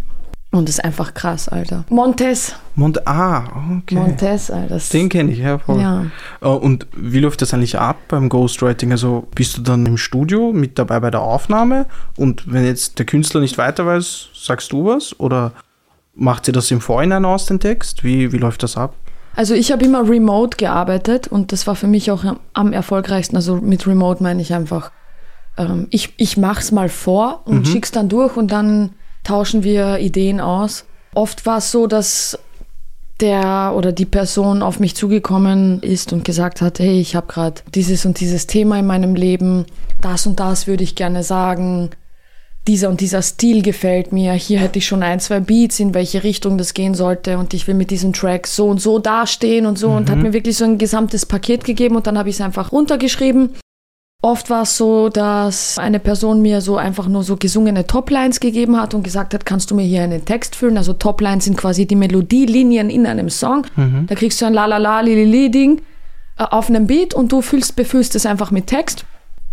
Und 0.54 0.68
das 0.68 0.76
ist 0.76 0.84
einfach 0.84 1.14
krass, 1.14 1.48
Alter. 1.48 1.84
Montes. 1.90 2.54
Mont 2.76 3.06
ah, 3.08 3.42
okay. 3.78 3.96
Montes, 3.96 4.50
Alter. 4.52 4.74
Das 4.74 4.88
Den 4.88 5.08
kenne 5.08 5.32
ich, 5.32 5.38
ja, 5.38 5.58
voll. 5.58 5.80
Ja. 5.80 6.06
Äh, 6.40 6.46
Und 6.46 6.86
wie 6.96 7.18
läuft 7.18 7.42
das 7.42 7.52
eigentlich 7.52 7.78
ab 7.78 7.96
beim 8.08 8.28
Ghostwriting? 8.28 8.92
Also 8.92 9.26
bist 9.34 9.56
du 9.58 9.62
dann 9.62 9.84
im 9.84 9.96
Studio 9.96 10.52
mit 10.52 10.78
dabei 10.78 11.00
bei 11.00 11.10
der 11.10 11.22
Aufnahme 11.22 11.86
und 12.16 12.52
wenn 12.52 12.64
jetzt 12.64 12.98
der 13.00 13.06
Künstler 13.06 13.40
nicht 13.40 13.58
weiter 13.58 13.84
weiß, 13.84 14.28
sagst 14.34 14.70
du 14.72 14.86
was? 14.86 15.18
Oder 15.18 15.52
macht 16.14 16.44
sie 16.46 16.52
das 16.52 16.70
im 16.70 16.80
Vorhinein 16.80 17.24
aus, 17.24 17.46
den 17.46 17.58
Text? 17.58 18.04
Wie, 18.04 18.32
wie 18.32 18.38
läuft 18.38 18.62
das 18.62 18.76
ab? 18.76 18.94
Also 19.36 19.54
ich 19.54 19.72
habe 19.72 19.84
immer 19.84 20.08
remote 20.08 20.56
gearbeitet 20.56 21.26
und 21.26 21.50
das 21.50 21.66
war 21.66 21.74
für 21.74 21.88
mich 21.88 22.12
auch 22.12 22.24
am- 22.52 22.72
erfolgreichsten. 22.72 23.34
Also 23.34 23.56
mit 23.56 23.88
remote 23.88 24.22
meine 24.22 24.40
ich 24.40 24.54
einfach, 24.54 24.92
ähm, 25.58 25.88
ich, 25.90 26.14
ich 26.16 26.36
mache 26.36 26.60
es 26.60 26.70
mal 26.70 26.88
vor 26.88 27.42
und 27.44 27.66
schick's 27.66 27.90
dann 27.90 28.08
durch 28.08 28.36
und 28.36 28.52
dann 28.52 28.90
tauschen 29.24 29.64
wir 29.64 29.98
Ideen 29.98 30.40
aus. 30.40 30.84
Oft 31.14 31.46
war 31.46 31.58
es 31.58 31.70
so, 31.70 31.86
dass 31.86 32.38
der 33.20 33.72
oder 33.76 33.92
die 33.92 34.06
Person 34.06 34.62
auf 34.62 34.80
mich 34.80 34.96
zugekommen 34.96 35.80
ist 35.82 36.12
und 36.12 36.24
gesagt 36.24 36.60
hat, 36.60 36.78
hey, 36.78 37.00
ich 37.00 37.14
habe 37.14 37.28
gerade 37.28 37.62
dieses 37.74 38.04
und 38.06 38.20
dieses 38.20 38.46
Thema 38.46 38.78
in 38.78 38.86
meinem 38.86 39.14
Leben, 39.14 39.66
das 40.00 40.26
und 40.26 40.40
das 40.40 40.66
würde 40.66 40.82
ich 40.82 40.96
gerne 40.96 41.22
sagen, 41.22 41.90
dieser 42.66 42.88
und 42.88 43.00
dieser 43.00 43.22
Stil 43.22 43.62
gefällt 43.62 44.12
mir, 44.12 44.32
hier 44.32 44.58
hätte 44.58 44.78
ich 44.78 44.86
schon 44.86 45.02
ein, 45.02 45.20
zwei 45.20 45.38
Beats, 45.38 45.80
in 45.80 45.94
welche 45.94 46.24
Richtung 46.24 46.56
das 46.56 46.74
gehen 46.74 46.94
sollte 46.94 47.38
und 47.38 47.52
ich 47.54 47.68
will 47.68 47.74
mit 47.74 47.90
diesem 47.90 48.12
Track 48.12 48.46
so 48.46 48.68
und 48.68 48.80
so 48.80 48.98
dastehen 48.98 49.66
und 49.66 49.78
so 49.78 49.90
und 49.90 50.10
hat 50.10 50.18
mir 50.18 50.32
wirklich 50.32 50.56
so 50.56 50.64
ein 50.64 50.78
gesamtes 50.78 51.26
Paket 51.26 51.64
gegeben 51.64 51.94
und 51.94 52.06
dann 52.06 52.18
habe 52.18 52.30
ich 52.30 52.36
es 52.36 52.40
einfach 52.40 52.72
runtergeschrieben. 52.72 53.50
Oft 54.24 54.48
war 54.48 54.62
es 54.62 54.78
so, 54.78 55.10
dass 55.10 55.76
eine 55.76 56.00
Person 56.00 56.40
mir 56.40 56.62
so 56.62 56.78
einfach 56.78 57.08
nur 57.08 57.22
so 57.22 57.36
gesungene 57.36 57.86
Toplines 57.86 58.40
gegeben 58.40 58.80
hat 58.80 58.94
und 58.94 59.02
gesagt 59.02 59.34
hat, 59.34 59.44
kannst 59.44 59.70
du 59.70 59.74
mir 59.74 59.82
hier 59.82 60.02
einen 60.02 60.24
Text 60.24 60.56
füllen? 60.56 60.78
Also 60.78 60.94
Toplines 60.94 61.44
sind 61.44 61.58
quasi 61.58 61.84
die 61.84 61.94
Melodielinien 61.94 62.88
in 62.88 63.04
einem 63.04 63.28
Song. 63.28 63.66
Da 64.06 64.14
kriegst 64.14 64.40
du 64.40 64.46
ein 64.46 64.54
La 64.54 64.64
La 64.64 64.78
La 64.78 65.00
Li 65.00 65.26
Li 65.26 65.50
Ding 65.50 65.82
äh, 66.38 66.44
auf 66.44 66.70
einem 66.70 66.86
Beat 66.86 67.12
und 67.12 67.32
du 67.32 67.42
füllst, 67.42 67.76
befüllst 67.76 68.14
es 68.16 68.24
einfach 68.24 68.50
mit 68.50 68.66
Text. 68.66 69.04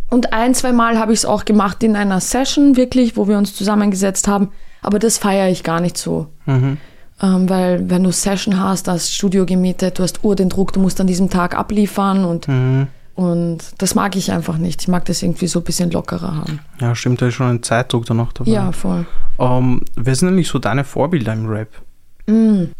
Und 0.09 0.31
ein, 0.31 0.53
zwei 0.53 0.71
Mal 0.71 0.97
habe 0.97 1.11
ich 1.11 1.19
es 1.19 1.25
auch 1.25 1.43
gemacht 1.43 1.83
in 1.83 1.97
einer 1.97 2.21
Session, 2.21 2.77
wirklich, 2.77 3.17
wo 3.17 3.27
wir 3.27 3.37
uns 3.37 3.53
zusammengesetzt 3.53 4.29
haben. 4.29 4.51
Aber 4.81 4.99
das 4.99 5.17
feiere 5.17 5.49
ich 5.49 5.63
gar 5.63 5.81
nicht 5.81 5.97
so. 5.97 6.27
Ähm, 7.21 7.49
weil 7.49 7.89
wenn 7.89 8.05
du 8.05 8.11
Session 8.13 8.57
hast, 8.57 8.87
da 8.87 8.93
hast 8.93 9.13
Studio 9.13 9.45
gemietet, 9.45 9.99
du 9.99 10.03
hast 10.03 10.23
Uhr 10.23 10.37
den 10.37 10.47
Druck, 10.47 10.71
du 10.71 10.79
musst 10.79 11.01
an 11.01 11.07
diesem 11.07 11.29
Tag 11.29 11.57
abliefern 11.57 12.23
und, 12.23 12.47
und 13.15 13.59
das 13.77 13.95
mag 13.95 14.15
ich 14.15 14.31
einfach 14.31 14.57
nicht. 14.57 14.81
Ich 14.81 14.87
mag 14.87 15.05
das 15.05 15.21
irgendwie 15.21 15.47
so 15.47 15.59
ein 15.59 15.65
bisschen 15.65 15.91
lockerer 15.91 16.35
haben. 16.35 16.59
Ja, 16.79 16.95
stimmt, 16.95 17.21
da 17.21 17.27
ist 17.27 17.35
schon 17.35 17.47
ein 17.47 17.63
Zeitdruck 17.63 18.05
da 18.05 18.13
noch 18.13 18.33
dabei. 18.33 18.51
Ja, 18.51 18.71
voll. 18.71 19.05
Ähm, 19.39 19.81
wer 19.95 20.15
sind 20.15 20.29
eigentlich 20.29 20.47
so 20.47 20.59
deine 20.59 20.83
Vorbilder 20.83 21.33
im 21.33 21.47
Rap? 21.47 21.69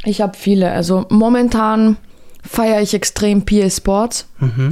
Ich 0.05 0.21
habe 0.21 0.37
viele. 0.37 0.71
Also 0.71 1.05
momentan 1.09 1.97
feiere 2.43 2.81
ich 2.81 2.93
extrem 2.93 3.43
PA 3.43 3.69
Sports. 3.69 4.27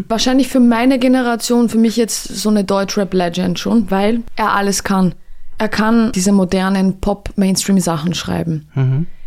Wahrscheinlich 0.07 0.47
für 0.47 0.59
meine 0.61 0.99
Generation, 0.99 1.69
für 1.69 1.77
mich 1.77 1.97
jetzt 1.97 2.23
so 2.23 2.49
eine 2.49 2.63
Deutschrap-Legend 2.63 3.59
schon, 3.59 3.91
weil 3.91 4.21
er 4.35 4.53
alles 4.53 4.83
kann. 4.83 5.15
Er 5.57 5.67
kann 5.67 6.13
diese 6.13 6.31
modernen 6.31 7.01
Pop-Mainstream-Sachen 7.01 8.13
schreiben. 8.13 8.67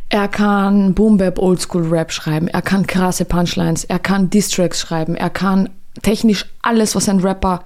Er 0.09 0.29
kann 0.29 0.95
Boom-Bap 0.95 1.39
Oldschool-Rap 1.39 2.13
schreiben. 2.13 2.49
Er 2.49 2.63
kann 2.63 2.87
krasse 2.87 3.25
Punchlines. 3.27 3.85
Er 3.85 3.99
kann 3.99 4.31
Diss-Tracks 4.31 4.81
schreiben. 4.81 5.15
Er 5.17 5.31
kann 5.31 5.69
technisch 6.01 6.47
alles, 6.63 6.97
was 6.97 7.09
ein 7.09 7.21
Rapper 7.21 7.65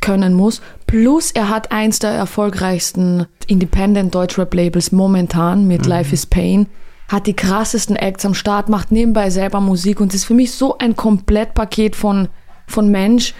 können 0.00 0.34
muss. 0.34 0.60
Plus 0.86 1.30
er 1.30 1.48
hat 1.48 1.72
eins 1.72 1.98
der 1.98 2.10
erfolgreichsten 2.10 3.26
Independent 3.46 4.14
Deutschrap-Labels 4.14 4.92
momentan 4.92 5.66
mit 5.66 5.86
Life 5.86 6.12
is 6.12 6.26
Pain. 6.26 6.66
Hat 7.08 7.26
die 7.26 7.34
krassesten 7.34 7.96
Acts 7.96 8.24
am 8.24 8.34
Start, 8.34 8.68
macht 8.68 8.92
nebenbei 8.92 9.30
selber 9.30 9.60
Musik 9.60 10.00
und 10.00 10.14
ist 10.14 10.24
für 10.24 10.34
mich 10.34 10.52
so 10.52 10.78
ein 10.78 10.94
Komplettpaket 10.96 11.96
von, 11.96 12.28
von 12.66 12.88
Mensch. 12.88 13.34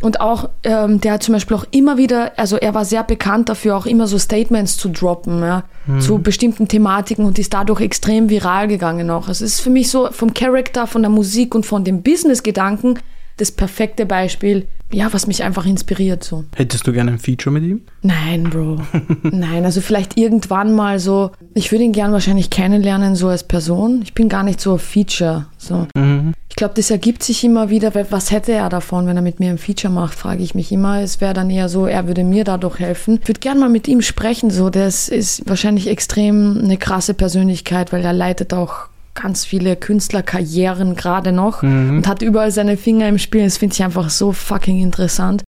Und 0.00 0.20
auch, 0.20 0.48
ähm, 0.62 1.00
der 1.00 1.14
hat 1.14 1.22
zum 1.22 1.34
Beispiel 1.34 1.56
auch 1.56 1.66
immer 1.70 1.96
wieder, 1.98 2.32
also 2.38 2.56
er 2.56 2.74
war 2.74 2.84
sehr 2.84 3.04
bekannt 3.04 3.48
dafür, 3.48 3.76
auch 3.76 3.86
immer 3.86 4.06
so 4.06 4.18
Statements 4.18 4.76
zu 4.76 4.88
droppen, 4.88 5.40
ja, 5.40 5.64
zu 6.00 6.18
bestimmten 6.18 6.68
Thematiken 6.68 7.24
und 7.24 7.38
ist 7.38 7.52
dadurch 7.52 7.80
extrem 7.80 8.30
viral 8.30 8.68
gegangen 8.68 9.10
auch. 9.10 9.28
Es 9.28 9.40
ist 9.42 9.60
für 9.60 9.70
mich 9.70 9.90
so 9.90 10.08
vom 10.12 10.32
Charakter, 10.34 10.86
von 10.86 11.02
der 11.02 11.10
Musik 11.10 11.54
und 11.54 11.66
von 11.66 11.84
dem 11.84 12.02
Business-Gedanken 12.02 12.98
das 13.40 13.52
perfekte 13.52 14.06
Beispiel, 14.06 14.66
ja, 14.92 15.12
was 15.12 15.26
mich 15.26 15.44
einfach 15.44 15.66
inspiriert 15.66 16.24
so. 16.24 16.44
Hättest 16.56 16.86
du 16.86 16.92
gerne 16.92 17.12
ein 17.12 17.18
Feature 17.18 17.52
mit 17.52 17.62
ihm? 17.62 17.82
Nein, 18.02 18.44
Bro. 18.44 18.80
Nein, 19.22 19.64
also 19.64 19.80
vielleicht 19.80 20.18
irgendwann 20.18 20.74
mal 20.74 20.98
so. 20.98 21.30
Ich 21.54 21.70
würde 21.70 21.84
ihn 21.84 21.92
gern 21.92 22.12
wahrscheinlich 22.12 22.50
kennenlernen, 22.50 23.14
so 23.14 23.28
als 23.28 23.44
Person. 23.44 24.00
Ich 24.02 24.14
bin 24.14 24.28
gar 24.28 24.42
nicht 24.42 24.60
so 24.60 24.72
ein 24.72 24.78
Feature. 24.78 25.46
So. 25.58 25.86
Ich 26.48 26.56
glaube, 26.56 26.74
das 26.74 26.90
ergibt 26.90 27.22
sich 27.22 27.44
immer 27.44 27.70
wieder, 27.70 27.92
was 28.10 28.32
hätte 28.32 28.52
er 28.52 28.68
davon, 28.68 29.06
wenn 29.06 29.16
er 29.16 29.22
mit 29.22 29.38
mir 29.38 29.50
ein 29.50 29.58
Feature 29.58 29.92
macht, 29.92 30.14
frage 30.14 30.42
ich 30.42 30.54
mich 30.54 30.72
immer. 30.72 31.00
Es 31.00 31.20
wäre 31.20 31.34
dann 31.34 31.50
eher 31.50 31.68
so, 31.68 31.86
er 31.86 32.08
würde 32.08 32.24
mir 32.24 32.42
dadurch 32.44 32.80
helfen. 32.80 33.20
Ich 33.22 33.28
würde 33.28 33.40
gern 33.40 33.60
mal 33.60 33.68
mit 33.68 33.86
ihm 33.86 34.02
sprechen. 34.02 34.50
So, 34.50 34.70
das 34.70 35.08
ist 35.08 35.48
wahrscheinlich 35.48 35.86
extrem 35.86 36.58
eine 36.62 36.76
krasse 36.76 37.14
Persönlichkeit, 37.14 37.92
weil 37.92 38.04
er 38.04 38.12
leitet 38.12 38.52
auch 38.52 38.89
ganz 39.14 39.44
viele 39.44 39.76
Künstlerkarrieren 39.76 40.96
gerade 40.96 41.32
noch 41.32 41.62
und 41.62 42.06
hat 42.06 42.22
überall 42.22 42.50
seine 42.50 42.76
Finger 42.76 43.08
im 43.08 43.18
Spiel. 43.18 43.44
Das 43.44 43.58
finde 43.58 43.74
ich 43.74 43.82
einfach 43.82 44.10
so 44.10 44.32
fucking 44.32 44.80
interessant. 44.80 45.42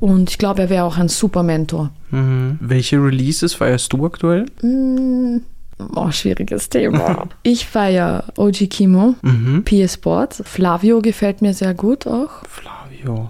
Und 0.00 0.30
ich 0.30 0.38
glaube, 0.38 0.62
er 0.62 0.70
wäre 0.70 0.84
auch 0.84 0.98
ein 0.98 1.08
super 1.08 1.44
Mentor. 1.44 1.90
Mhm. 2.10 2.58
Welche 2.60 2.96
Releases 2.96 3.54
feierst 3.54 3.92
du 3.92 4.04
aktuell? 4.04 4.46
Oh, 5.94 6.10
schwieriges 6.10 6.68
Thema. 6.68 7.28
ich 7.42 7.66
feiere 7.66 8.24
OG 8.36 8.68
Kimo, 8.68 9.14
PS 9.64 9.94
Sports. 9.94 10.42
Flavio 10.44 11.00
gefällt 11.00 11.40
mir 11.40 11.54
sehr 11.54 11.74
gut 11.74 12.06
auch. 12.06 12.30
Flavio. 12.48 12.71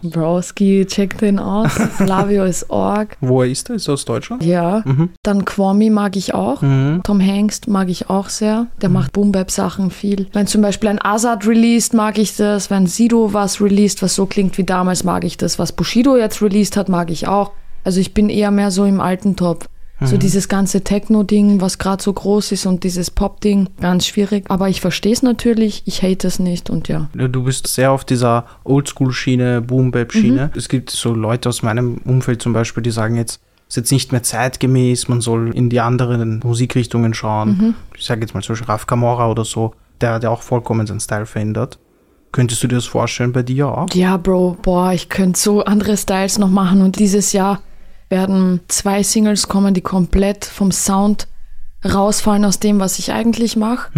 Browski, 0.02 0.86
check 0.86 1.18
den 1.18 1.38
aus. 1.38 1.72
Flavio 1.96 2.44
ist 2.44 2.70
Org. 2.70 3.16
Wo 3.20 3.42
er 3.42 3.50
ist 3.50 3.70
er? 3.70 3.76
Ist 3.76 3.88
er 3.88 3.94
aus 3.94 4.04
Deutschland? 4.04 4.44
Ja. 4.44 4.84
Dann 5.22 5.44
Kwame 5.44 5.90
mag 5.90 6.16
ich 6.16 6.34
auch. 6.34 6.60
Tom 6.60 7.20
Hengst 7.20 7.68
mag 7.68 7.88
ich 7.88 8.10
auch 8.10 8.28
sehr. 8.28 8.66
Der 8.80 8.88
macht 8.88 9.12
Boom-Bap-Sachen 9.12 9.90
viel. 9.90 10.26
Wenn 10.32 10.46
zum 10.46 10.62
Beispiel 10.62 10.88
ein 10.88 11.02
Azad 11.02 11.46
released, 11.46 11.94
mag 11.94 12.18
ich 12.18 12.36
das. 12.36 12.70
Wenn 12.70 12.86
Sido 12.86 13.32
was 13.32 13.60
released, 13.60 14.02
was 14.02 14.14
so 14.14 14.26
klingt 14.26 14.58
wie 14.58 14.64
damals, 14.64 15.04
mag 15.04 15.24
ich 15.24 15.36
das. 15.36 15.58
Was 15.58 15.72
Bushido 15.72 16.16
jetzt 16.16 16.42
released 16.42 16.76
hat, 16.76 16.88
mag 16.88 17.10
ich 17.10 17.28
auch. 17.28 17.52
Also 17.84 18.00
ich 18.00 18.14
bin 18.14 18.28
eher 18.28 18.50
mehr 18.50 18.70
so 18.70 18.84
im 18.84 19.00
alten 19.00 19.36
Top. 19.36 19.66
So 20.04 20.16
dieses 20.16 20.48
ganze 20.48 20.82
Techno-Ding, 20.82 21.60
was 21.60 21.78
gerade 21.78 22.02
so 22.02 22.12
groß 22.12 22.52
ist 22.52 22.66
und 22.66 22.84
dieses 22.84 23.10
Pop-Ding, 23.10 23.68
ganz 23.80 24.06
schwierig. 24.06 24.44
Aber 24.48 24.68
ich 24.68 24.80
verstehe 24.80 25.12
es 25.12 25.22
natürlich, 25.22 25.82
ich 25.86 26.02
hate 26.02 26.26
es 26.26 26.38
nicht 26.38 26.70
und 26.70 26.88
ja. 26.88 27.08
Du 27.14 27.44
bist 27.44 27.66
sehr 27.66 27.92
auf 27.92 28.04
dieser 28.04 28.46
Oldschool-Schiene, 28.64 29.62
Boom-Bap-Schiene. 29.62 30.50
Es 30.56 30.68
gibt 30.68 30.90
so 30.90 31.14
Leute 31.14 31.48
aus 31.48 31.62
meinem 31.62 31.98
Umfeld 32.04 32.42
zum 32.42 32.52
Beispiel, 32.52 32.82
die 32.82 32.90
sagen 32.90 33.16
jetzt, 33.16 33.40
es 33.68 33.76
ist 33.76 33.84
jetzt 33.84 33.92
nicht 33.92 34.12
mehr 34.12 34.22
zeitgemäß, 34.22 35.08
man 35.08 35.20
soll 35.22 35.54
in 35.54 35.70
die 35.70 35.80
anderen 35.80 36.40
Musikrichtungen 36.44 37.14
schauen. 37.14 37.74
Ich 37.96 38.04
sage 38.04 38.20
jetzt 38.20 38.34
mal 38.34 38.42
zum 38.42 38.52
Beispiel 38.54 38.66
Raf 38.66 38.86
Camora 38.86 39.30
oder 39.30 39.44
so, 39.44 39.72
der 40.00 40.14
hat 40.14 40.24
ja 40.24 40.30
auch 40.30 40.42
vollkommen 40.42 40.86
seinen 40.86 41.00
Style 41.00 41.24
verändert. 41.24 41.78
Könntest 42.32 42.62
du 42.62 42.66
dir 42.66 42.76
das 42.76 42.86
vorstellen 42.86 43.32
bei 43.32 43.42
dir 43.42 43.68
auch? 43.68 43.88
Ja, 43.92 44.16
Bro, 44.16 44.58
boah, 44.62 44.92
ich 44.92 45.08
könnte 45.08 45.38
so 45.38 45.64
andere 45.64 45.96
Styles 45.96 46.38
noch 46.38 46.50
machen 46.50 46.82
und 46.82 46.98
dieses 46.98 47.32
Jahr 47.32 47.60
werden 48.12 48.60
zwei 48.68 49.02
Singles 49.02 49.48
kommen, 49.48 49.74
die 49.74 49.80
komplett 49.80 50.44
vom 50.44 50.70
Sound 50.70 51.26
rausfallen 51.84 52.44
aus 52.44 52.60
dem, 52.60 52.78
was 52.78 53.00
ich 53.00 53.10
eigentlich 53.12 53.56
mache. 53.56 53.90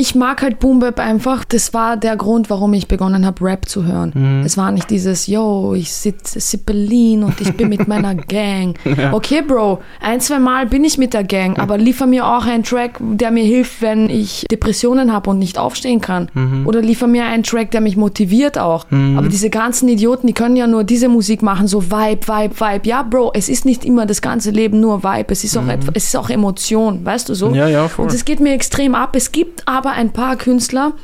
Ich 0.00 0.14
mag 0.14 0.42
halt 0.42 0.60
Boom 0.60 0.78
Bap 0.78 1.00
einfach. 1.00 1.44
Das 1.44 1.74
war 1.74 1.96
der 1.96 2.16
Grund, 2.16 2.50
warum 2.50 2.72
ich 2.72 2.86
begonnen 2.86 3.26
habe, 3.26 3.44
Rap 3.44 3.68
zu 3.68 3.84
hören. 3.84 4.42
Es 4.44 4.56
war 4.56 4.70
nicht 4.70 4.88
dieses, 4.90 5.26
yo, 5.26 5.74
ich 5.74 5.92
sitze 5.92 6.38
Sippelin 6.38 7.24
und 7.24 7.40
ich 7.40 7.52
bin 7.56 7.68
mit 7.68 7.88
meiner 7.88 8.14
Gang. 8.14 8.78
Okay, 9.10 9.42
Bro, 9.42 9.80
ein, 10.00 10.20
zwei 10.20 10.38
Mal 10.38 10.66
bin 10.66 10.84
ich 10.84 10.98
mit 10.98 11.14
der 11.14 11.24
Gang, 11.24 11.58
aber 11.58 11.76
liefer 11.78 12.06
mir 12.06 12.24
auch 12.26 12.46
einen 12.46 12.62
Track, 12.62 13.00
der 13.00 13.32
mir 13.32 13.42
hilft, 13.42 13.82
wenn 13.82 14.08
ich 14.08 14.46
Depressionen 14.48 15.12
habe 15.12 15.30
und 15.30 15.40
nicht 15.40 15.58
aufstehen 15.58 16.00
kann. 16.00 16.30
Oder 16.64 16.80
liefer 16.80 17.08
mir 17.08 17.24
einen 17.24 17.42
Track, 17.42 17.72
der 17.72 17.80
mich 17.80 17.96
motiviert 17.96 18.56
auch. 18.56 18.86
Aber 19.16 19.28
diese 19.28 19.50
ganzen 19.50 19.88
Idioten, 19.88 20.28
die 20.28 20.32
können 20.32 20.54
ja 20.54 20.68
nur 20.68 20.84
diese 20.84 21.08
Musik 21.08 21.42
machen, 21.42 21.66
so 21.66 21.90
Vibe, 21.90 22.26
Vibe, 22.28 22.54
Vibe. 22.60 22.88
Ja, 22.88 23.02
Bro, 23.02 23.32
es 23.34 23.48
ist 23.48 23.64
nicht 23.64 23.84
immer 23.84 24.06
das 24.06 24.22
ganze 24.22 24.52
Leben 24.52 24.78
nur 24.78 25.02
Vibe. 25.02 25.32
Es 25.32 25.42
ist 25.42 25.58
auch, 25.58 25.66
etwa, 25.66 25.90
es 25.94 26.04
ist 26.04 26.16
auch 26.16 26.30
Emotion, 26.30 27.04
weißt 27.04 27.28
du 27.28 27.34
so? 27.34 27.50
Ja, 27.50 27.66
ja, 27.66 27.88
voll. 27.88 28.04
Und 28.04 28.14
es 28.14 28.24
geht 28.24 28.38
mir 28.38 28.52
extrem 28.52 28.94
ab. 28.94 29.16
Es 29.16 29.32
gibt 29.32 29.66
aber 29.66 29.87
ein 29.92 30.12
paar 30.12 30.36
Künstler, 30.36 30.94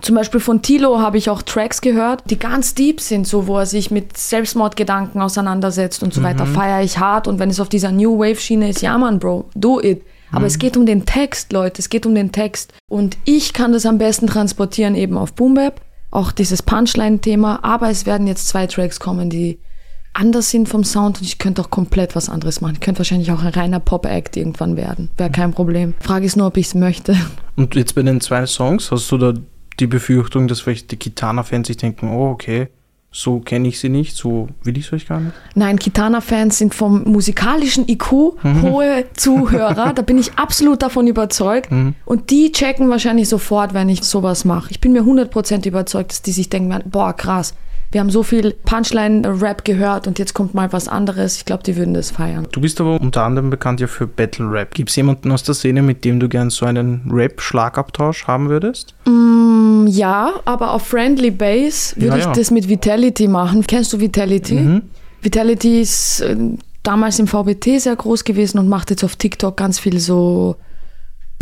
zum 0.00 0.16
Beispiel 0.16 0.40
von 0.40 0.62
Tilo 0.62 1.00
habe 1.00 1.18
ich 1.18 1.28
auch 1.28 1.42
Tracks 1.42 1.80
gehört, 1.80 2.22
die 2.30 2.38
ganz 2.38 2.74
deep 2.74 3.00
sind, 3.00 3.26
so 3.26 3.46
wo 3.46 3.58
er 3.58 3.66
sich 3.66 3.90
mit 3.90 4.16
Selbstmordgedanken 4.16 5.20
auseinandersetzt 5.20 6.02
und 6.02 6.14
so 6.14 6.22
weiter. 6.22 6.46
Feiere 6.46 6.82
ich 6.82 6.98
hart 6.98 7.28
und 7.28 7.38
wenn 7.38 7.50
es 7.50 7.60
auf 7.60 7.68
dieser 7.68 7.92
New 7.92 8.18
Wave 8.18 8.40
Schiene 8.40 8.70
ist, 8.70 8.80
ja 8.82 8.96
Mann, 8.96 9.18
Bro, 9.18 9.50
do 9.54 9.80
it. 9.80 10.02
Aber 10.32 10.46
es 10.46 10.58
geht 10.58 10.78
um 10.78 10.86
den 10.86 11.04
Text, 11.04 11.52
Leute, 11.52 11.80
es 11.80 11.90
geht 11.90 12.06
um 12.06 12.14
den 12.14 12.32
Text. 12.32 12.72
Und 12.88 13.18
ich 13.24 13.52
kann 13.52 13.72
das 13.74 13.84
am 13.84 13.98
besten 13.98 14.26
transportieren 14.26 14.94
eben 14.94 15.18
auf 15.18 15.34
Boom 15.34 15.54
Bap. 15.54 15.82
auch 16.10 16.32
dieses 16.32 16.62
Punchline-Thema. 16.62 17.60
Aber 17.62 17.90
es 17.90 18.06
werden 18.06 18.26
jetzt 18.26 18.48
zwei 18.48 18.66
Tracks 18.66 18.98
kommen, 18.98 19.28
die 19.30 19.58
anders 20.14 20.50
sind 20.50 20.68
vom 20.68 20.84
Sound 20.84 21.18
und 21.18 21.24
ich 21.26 21.38
könnte 21.38 21.62
auch 21.62 21.70
komplett 21.70 22.14
was 22.14 22.28
anderes 22.28 22.60
machen. 22.60 22.74
Ich 22.74 22.80
könnte 22.80 23.00
wahrscheinlich 23.00 23.30
auch 23.32 23.42
ein 23.42 23.52
reiner 23.52 23.80
Pop-Act 23.80 24.36
irgendwann 24.36 24.76
werden. 24.76 25.08
Wäre 25.16 25.30
kein 25.30 25.52
Problem. 25.52 25.94
Frage 26.00 26.26
ist 26.26 26.36
nur, 26.36 26.46
ob 26.48 26.56
ich 26.56 26.66
es 26.66 26.74
möchte. 26.74 27.16
Und 27.56 27.74
jetzt 27.74 27.94
bei 27.94 28.02
den 28.02 28.20
zwei 28.20 28.46
Songs, 28.46 28.90
hast 28.90 29.10
du 29.10 29.18
da 29.18 29.34
die 29.80 29.86
Befürchtung, 29.86 30.48
dass 30.48 30.60
vielleicht 30.60 30.90
die 30.90 30.96
Kitana-Fans 30.96 31.66
sich 31.68 31.76
denken, 31.78 32.08
oh, 32.10 32.30
okay, 32.30 32.68
so 33.14 33.40
kenne 33.40 33.68
ich 33.68 33.78
sie 33.78 33.90
nicht, 33.90 34.16
so 34.16 34.48
will 34.62 34.78
ich 34.78 34.86
es 34.86 34.92
euch 34.94 35.06
gar 35.06 35.20
nicht? 35.20 35.34
Nein, 35.54 35.78
Kitana-Fans 35.78 36.56
sind 36.56 36.74
vom 36.74 37.02
musikalischen 37.04 37.86
IQ 37.88 38.12
Mhm. 38.42 38.62
hohe 38.62 39.04
Zuhörer. 39.14 39.92
da 39.94 40.02
bin 40.02 40.16
ich 40.18 40.32
absolut 40.38 40.82
davon 40.82 41.06
überzeugt. 41.06 41.70
Mhm. 41.70 41.94
Und 42.06 42.30
die 42.30 42.52
checken 42.52 42.88
wahrscheinlich 42.88 43.28
sofort, 43.28 43.74
wenn 43.74 43.88
ich 43.90 44.02
sowas 44.02 44.44
mache. 44.46 44.70
Ich 44.70 44.80
bin 44.80 44.92
mir 44.92 45.02
100% 45.04 45.66
überzeugt, 45.66 46.10
dass 46.12 46.22
die 46.22 46.32
sich 46.32 46.48
denken, 46.48 46.74
boah, 46.90 47.12
krass. 47.12 47.54
Wir 47.92 48.00
haben 48.00 48.08
so 48.10 48.22
viel 48.22 48.52
Punchline-Rap 48.64 49.66
gehört 49.66 50.06
und 50.06 50.18
jetzt 50.18 50.32
kommt 50.32 50.54
mal 50.54 50.72
was 50.72 50.88
anderes. 50.88 51.36
Ich 51.36 51.44
glaube, 51.44 51.62
die 51.62 51.76
würden 51.76 51.92
das 51.92 52.10
feiern. 52.10 52.48
Du 52.50 52.60
bist 52.62 52.80
aber 52.80 52.98
unter 52.98 53.22
anderem 53.22 53.50
bekannt 53.50 53.80
ja 53.80 53.86
für 53.86 54.06
Battle 54.06 54.50
Rap. 54.50 54.72
Gibt 54.74 54.88
es 54.88 54.96
jemanden 54.96 55.30
aus 55.30 55.42
der 55.42 55.54
Szene, 55.54 55.82
mit 55.82 56.02
dem 56.06 56.18
du 56.18 56.26
gern 56.28 56.48
so 56.48 56.64
einen 56.64 57.02
Rap-Schlagabtausch 57.10 58.26
haben 58.26 58.48
würdest? 58.48 58.94
Mm, 59.04 59.86
ja, 59.88 60.30
aber 60.46 60.72
auf 60.72 60.86
Friendly 60.86 61.30
Base 61.30 61.94
würde 61.96 62.06
Ja, 62.08 62.16
ich 62.16 62.24
ja. 62.24 62.32
das 62.32 62.50
mit 62.50 62.66
Vitality 62.66 63.28
machen. 63.28 63.62
Kennst 63.66 63.92
du 63.92 64.00
Vitality? 64.00 64.54
Mhm. 64.54 64.82
Vitality 65.20 65.82
ist 65.82 66.22
äh, 66.22 66.34
damals 66.82 67.18
im 67.18 67.26
VBT 67.26 67.78
sehr 67.78 67.94
groß 67.94 68.24
gewesen 68.24 68.58
und 68.58 68.68
macht 68.68 68.88
jetzt 68.88 69.04
auf 69.04 69.16
TikTok 69.16 69.56
ganz 69.56 69.78
viel 69.78 69.98
so 69.98 70.56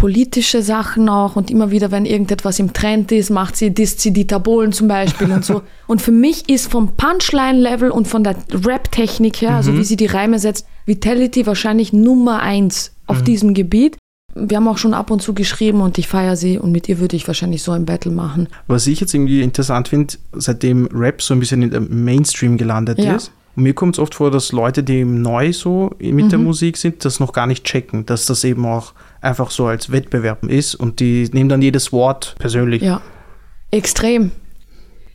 politische 0.00 0.62
Sachen 0.62 1.10
auch 1.10 1.36
und 1.36 1.50
immer 1.50 1.70
wieder, 1.70 1.90
wenn 1.90 2.06
irgendetwas 2.06 2.58
im 2.58 2.72
Trend 2.72 3.12
ist, 3.12 3.28
macht 3.28 3.54
sie, 3.56 3.70
Bohlen 3.70 4.72
zum 4.72 4.88
Beispiel 4.88 5.30
und 5.30 5.44
so. 5.44 5.60
Und 5.86 6.00
für 6.00 6.10
mich 6.12 6.48
ist 6.48 6.70
vom 6.70 6.96
Punchline-Level 6.96 7.90
und 7.90 8.08
von 8.08 8.24
der 8.24 8.36
Rap-Technik 8.50 9.42
her, 9.42 9.56
also 9.56 9.76
wie 9.76 9.84
sie 9.84 9.96
die 9.96 10.06
Reime 10.06 10.38
setzt, 10.38 10.66
Vitality 10.86 11.46
wahrscheinlich 11.46 11.92
Nummer 11.92 12.40
eins 12.40 12.92
auf 13.06 13.22
diesem 13.22 13.52
Gebiet. 13.54 13.98
Wir 14.34 14.56
haben 14.56 14.68
auch 14.68 14.78
schon 14.78 14.94
ab 14.94 15.10
und 15.10 15.20
zu 15.20 15.34
geschrieben 15.34 15.80
und 15.82 15.98
ich 15.98 16.06
feiere 16.08 16.36
sie 16.36 16.58
und 16.58 16.70
mit 16.72 16.88
ihr 16.88 17.00
würde 17.00 17.16
ich 17.16 17.26
wahrscheinlich 17.26 17.62
so 17.62 17.72
ein 17.72 17.84
Battle 17.84 18.12
machen. 18.12 18.48
Was 18.68 18.86
ich 18.86 19.00
jetzt 19.00 19.12
irgendwie 19.12 19.42
interessant 19.42 19.88
finde, 19.88 20.14
seitdem 20.32 20.86
Rap 20.94 21.20
so 21.20 21.34
ein 21.34 21.40
bisschen 21.40 21.62
in 21.62 21.70
der 21.72 21.80
Mainstream 21.80 22.56
gelandet 22.56 22.98
Ja. 23.00 23.16
ist, 23.16 23.32
und 23.56 23.64
mir 23.64 23.74
kommt 23.74 23.96
es 23.96 23.98
oft 23.98 24.14
vor, 24.14 24.30
dass 24.30 24.52
Leute, 24.52 24.84
die 24.84 25.04
neu 25.04 25.52
so 25.52 25.90
mit 25.98 26.30
der 26.30 26.38
Mhm. 26.38 26.44
Musik 26.44 26.76
sind, 26.76 27.04
das 27.04 27.18
noch 27.18 27.32
gar 27.32 27.48
nicht 27.48 27.64
checken, 27.64 28.06
dass 28.06 28.24
das 28.26 28.44
eben 28.44 28.64
auch 28.64 28.92
einfach 29.20 29.50
so 29.50 29.66
als 29.66 29.92
Wettbewerb 29.92 30.44
ist 30.44 30.74
und 30.74 31.00
die 31.00 31.28
nehmen 31.32 31.48
dann 31.48 31.62
jedes 31.62 31.92
Wort 31.92 32.34
persönlich. 32.38 32.82
Ja, 32.82 33.00
extrem. 33.70 34.30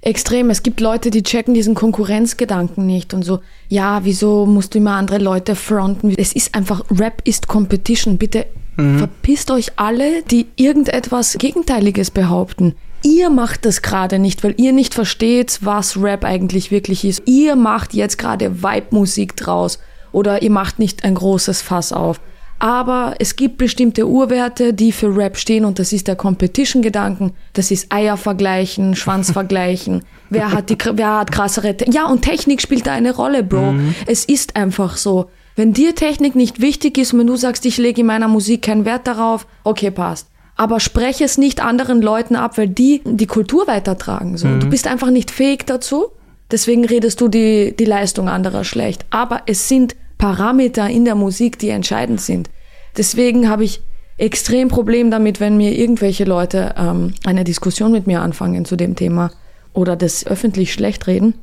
Extrem. 0.01 0.51
Es 0.51 0.61
gibt 0.61 0.81
Leute, 0.81 1.09
die 1.09 1.23
checken 1.23 1.55
diesen 1.55 1.73
Konkurrenzgedanken 1.73 2.85
nicht 2.85 3.15
und 3.15 3.23
so, 3.23 3.39
ja, 3.69 4.01
wieso 4.03 4.45
musst 4.45 4.75
du 4.75 4.77
immer 4.77 4.93
andere 4.93 5.17
Leute 5.17 5.55
fronten? 5.55 6.13
Es 6.15 6.33
ist 6.33 6.53
einfach, 6.53 6.83
Rap 6.91 7.21
ist 7.23 7.47
Competition. 7.47 8.17
Bitte 8.17 8.45
verpisst 8.75 9.51
euch 9.51 9.71
alle, 9.77 10.21
die 10.23 10.47
irgendetwas 10.57 11.37
Gegenteiliges 11.39 12.11
behaupten. 12.11 12.75
Ihr 13.03 13.29
macht 13.29 13.65
das 13.65 13.81
gerade 13.81 14.19
nicht, 14.19 14.43
weil 14.43 14.53
ihr 14.57 14.73
nicht 14.73 14.93
versteht, 14.93 15.59
was 15.61 16.01
Rap 16.01 16.25
eigentlich 16.25 16.71
wirklich 16.71 17.05
ist. 17.05 17.23
Ihr 17.25 17.55
macht 17.55 17.93
jetzt 17.93 18.17
gerade 18.17 18.63
Vibe-Musik 18.63 19.35
draus 19.37 19.79
oder 20.11 20.41
ihr 20.41 20.51
macht 20.51 20.77
nicht 20.77 21.03
ein 21.03 21.15
großes 21.15 21.61
Fass 21.61 21.93
auf. 21.93 22.19
Aber 22.59 23.15
es 23.19 23.35
gibt 23.35 23.57
bestimmte 23.57 24.07
Urwerte, 24.07 24.73
die 24.73 24.91
für 24.91 25.15
Rap 25.15 25.37
stehen 25.37 25.65
und 25.65 25.77
das 25.77 25.91
ist 25.91 26.07
der 26.07 26.15
Competition-Gedanken. 26.15 27.33
Das 27.53 27.69
ist 27.69 27.91
Eier 27.91 28.17
vergleichen, 28.17 28.95
Schwanz 28.95 29.31
vergleichen. 29.33 30.03
Wer 30.29 30.51
hat 30.51 30.69
die, 30.69 30.77
wer 30.93 31.19
hat 31.19 31.31
krassere, 31.31 31.77
Te 31.77 31.89
ja 31.91 32.05
und 32.07 32.21
Technik 32.21 32.61
spielt 32.61 32.87
da 32.87 32.93
eine 32.93 33.15
Rolle, 33.15 33.43
Bro. 33.43 33.75
Es 34.07 34.25
ist 34.25 34.55
einfach 34.55 34.97
so. 34.97 35.29
Wenn 35.55 35.73
dir 35.73 35.95
Technik 35.95 36.35
nicht 36.35 36.59
wichtig 36.59 36.97
ist 36.97 37.13
und 37.13 37.19
wenn 37.19 37.27
du 37.27 37.35
sagst, 37.35 37.65
ich 37.65 37.77
lege 37.77 38.01
in 38.01 38.07
meiner 38.07 38.27
Musik 38.27 38.63
keinen 38.63 38.85
Wert 38.85 39.07
darauf, 39.07 39.47
okay, 39.63 39.91
passt. 39.91 40.27
Aber 40.57 40.79
spreche 40.79 41.23
es 41.23 41.37
nicht 41.37 41.61
anderen 41.61 42.01
Leuten 42.01 42.35
ab, 42.35 42.57
weil 42.57 42.67
die 42.67 43.01
die 43.05 43.27
Kultur 43.27 43.67
weitertragen. 43.67 44.37
So. 44.37 44.47
Du 44.57 44.69
bist 44.69 44.87
einfach 44.87 45.11
nicht 45.11 45.31
fähig 45.31 45.65
dazu. 45.65 46.07
Deswegen 46.51 46.85
redest 46.85 47.21
du 47.21 47.27
die, 47.27 47.75
die 47.77 47.85
Leistung 47.85 48.29
anderer 48.29 48.63
schlecht. 48.63 49.05
Aber 49.09 49.41
es 49.47 49.67
sind 49.67 49.95
Parameter 50.17 50.89
in 50.89 51.05
der 51.05 51.15
Musik, 51.15 51.59
die 51.59 51.69
entscheidend 51.69 52.21
sind. 52.21 52.49
Deswegen 52.97 53.49
habe 53.49 53.63
ich 53.63 53.81
extrem 54.17 54.69
Problem 54.69 55.11
damit, 55.11 55.39
wenn 55.39 55.57
mir 55.57 55.77
irgendwelche 55.77 56.23
Leute 56.23 56.75
ähm, 56.77 57.13
eine 57.25 57.43
Diskussion 57.43 57.91
mit 57.91 58.07
mir 58.07 58.21
anfangen 58.21 58.65
zu 58.65 58.75
dem 58.75 58.95
Thema 58.95 59.31
oder 59.73 59.95
das 59.95 60.25
öffentlich 60.25 60.71
schlecht 60.71 61.07
reden. 61.07 61.33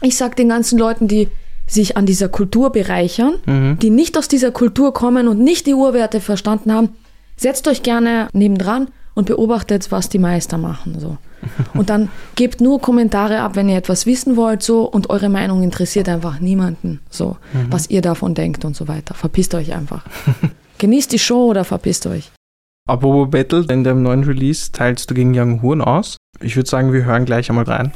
Ich 0.00 0.16
sag 0.16 0.36
den 0.36 0.48
ganzen 0.48 0.78
Leuten, 0.78 1.06
die 1.06 1.28
sich 1.66 1.96
an 1.96 2.06
dieser 2.06 2.28
Kultur 2.28 2.72
bereichern, 2.72 3.76
die 3.80 3.88
nicht 3.88 4.18
aus 4.18 4.28
dieser 4.28 4.50
Kultur 4.50 4.92
kommen 4.92 5.28
und 5.28 5.40
nicht 5.40 5.66
die 5.66 5.72
Urwerte 5.72 6.20
verstanden 6.20 6.72
haben, 6.72 6.90
setzt 7.36 7.68
euch 7.68 7.82
gerne 7.82 8.28
nebendran 8.34 8.88
und 9.14 9.26
beobachtet, 9.26 9.90
was 9.90 10.08
die 10.08 10.18
Meister 10.18 10.58
machen. 10.58 10.98
So. 10.98 11.18
Und 11.74 11.90
dann 11.90 12.08
gebt 12.34 12.60
nur 12.60 12.80
Kommentare 12.80 13.40
ab, 13.40 13.56
wenn 13.56 13.68
ihr 13.68 13.76
etwas 13.76 14.06
wissen 14.06 14.36
wollt, 14.36 14.62
so 14.62 14.84
und 14.84 15.10
eure 15.10 15.28
Meinung 15.28 15.62
interessiert 15.62 16.08
einfach 16.08 16.40
niemanden, 16.40 17.00
so 17.10 17.36
was 17.70 17.90
ihr 17.90 18.02
davon 18.02 18.34
denkt 18.34 18.64
und 18.64 18.74
so 18.74 18.88
weiter. 18.88 19.14
Verpisst 19.14 19.54
euch 19.54 19.74
einfach. 19.74 20.04
Genießt 20.78 21.12
die 21.12 21.18
Show 21.18 21.46
oder 21.46 21.64
verpisst 21.64 22.06
euch. 22.06 22.32
Apropos 22.86 23.30
Battle, 23.30 23.64
in 23.70 23.84
deinem 23.84 24.02
neuen 24.02 24.24
Release 24.24 24.70
teilst 24.72 25.10
du 25.10 25.14
gegen 25.14 25.38
Young 25.38 25.62
Horn 25.62 25.80
aus. 25.80 26.16
Ich 26.40 26.56
würde 26.56 26.68
sagen, 26.68 26.92
wir 26.92 27.04
hören 27.04 27.24
gleich 27.24 27.48
einmal 27.48 27.64
rein. 27.64 27.92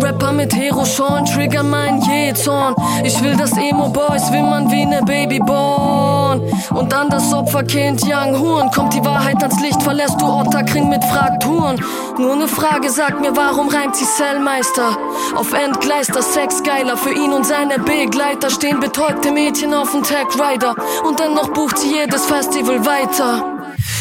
Rapper 0.00 0.32
mit 0.32 0.54
Hero-Sean 0.54 1.24
triggern 1.24 1.70
mein 1.70 2.00
Jezorn. 2.02 2.74
Ich 3.04 3.22
will 3.22 3.36
das 3.36 3.52
Emo-Boys 3.52 4.32
wimmern 4.32 4.70
wie 4.70 4.84
ne 4.84 5.02
Babyborn. 5.02 6.40
Und 6.70 6.92
an 6.92 7.08
das 7.10 7.32
Opferkind 7.32 8.02
Young 8.04 8.38
Horn 8.38 8.70
kommt 8.70 8.94
die 8.94 9.04
Wahrheit 9.04 9.40
ans 9.42 9.60
Licht, 9.60 9.82
verlässt 9.82 10.20
du 10.20 10.26
Otterkring 10.26 10.88
mit 10.88 11.04
Frakturen. 11.04 11.80
Nur 12.18 12.36
ne 12.36 12.48
Frage, 12.48 12.90
sag 12.90 13.20
mir, 13.20 13.36
warum 13.36 13.68
reimt 13.68 13.94
sie 13.94 14.04
Cellmeister? 14.04 14.96
Auf 15.36 15.52
Endgleister, 15.52 16.22
Sex 16.22 16.62
geiler, 16.62 16.96
für 16.96 17.12
ihn 17.12 17.32
und 17.32 17.46
seine 17.46 17.78
Begleiter 17.78 18.50
stehen 18.50 18.80
betäubte 18.80 19.30
Mädchen 19.30 19.72
auf 19.74 19.92
dem 19.92 20.02
Tag 20.02 20.26
Rider. 20.34 20.74
Und 21.06 21.20
dennoch 21.20 21.50
bucht 21.50 21.78
sie 21.78 21.94
jedes 21.94 22.26
Festival 22.26 22.84
weiter. 22.84 23.53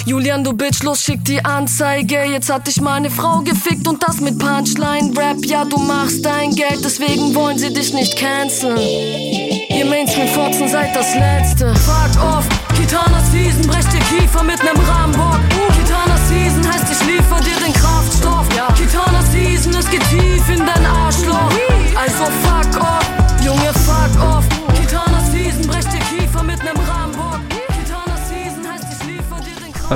Julian, 0.06 0.44
du 0.44 0.54
Bitch, 0.54 0.84
los, 0.84 1.02
schick 1.02 1.24
die 1.26 1.44
Anzeige. 1.44 2.24
Jetzt 2.24 2.52
hat 2.52 2.68
dich 2.68 2.82
meine 2.82 3.10
Frau 3.10 3.40
gefickt 3.40 3.88
und 3.88 4.04
das 4.04 4.20
mit 4.20 4.38
Punchline-Rap. 4.38 5.46
Ja, 5.46 5.66
du 5.66 5.78
machst 5.78 6.26
dein 6.26 6.56
Geld, 6.56 6.84
deswegen 6.84 7.34
wollen 7.36 7.58
sie 7.58 7.74
dich 7.74 7.94
nicht 7.94 8.18
canceln. 8.18 8.78
Ihr 8.78 9.86
Mainstream-Fotzen 9.86 10.68
seid 10.68 10.96
das 10.96 11.16
Letzte. 11.16 11.74
Fuck 11.76 12.24
off, 12.24 12.48
Kitana 12.76 13.22
Season, 13.32 13.66
brech 13.68 13.86
dir 13.86 14.00
Kiefer 14.00 14.44
mit 14.44 14.64
nem 14.64 14.78
Rambock. 14.78 15.23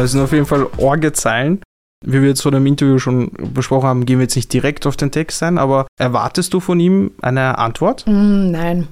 Es 0.02 0.12
sind 0.12 0.22
auf 0.22 0.32
jeden 0.32 0.46
Fall 0.46 0.68
Orgezeilen. 0.78 1.62
Wie 2.06 2.22
wir 2.22 2.30
jetzt 2.30 2.44
vor 2.44 2.52
dem 2.52 2.66
Interview 2.66 3.00
schon 3.00 3.32
besprochen 3.54 3.88
haben, 3.88 4.06
gehen 4.06 4.20
wir 4.20 4.24
jetzt 4.24 4.36
nicht 4.36 4.54
direkt 4.54 4.86
auf 4.86 4.98
den 4.98 5.12
Text 5.12 5.42
ein, 5.42 5.58
aber 5.58 5.88
erwartest 6.00 6.54
du 6.54 6.60
von 6.60 6.80
ihm 6.80 7.12
eine 7.22 7.58
Antwort? 7.58 8.06
Mm, 8.06 8.52
nein. 8.52 8.88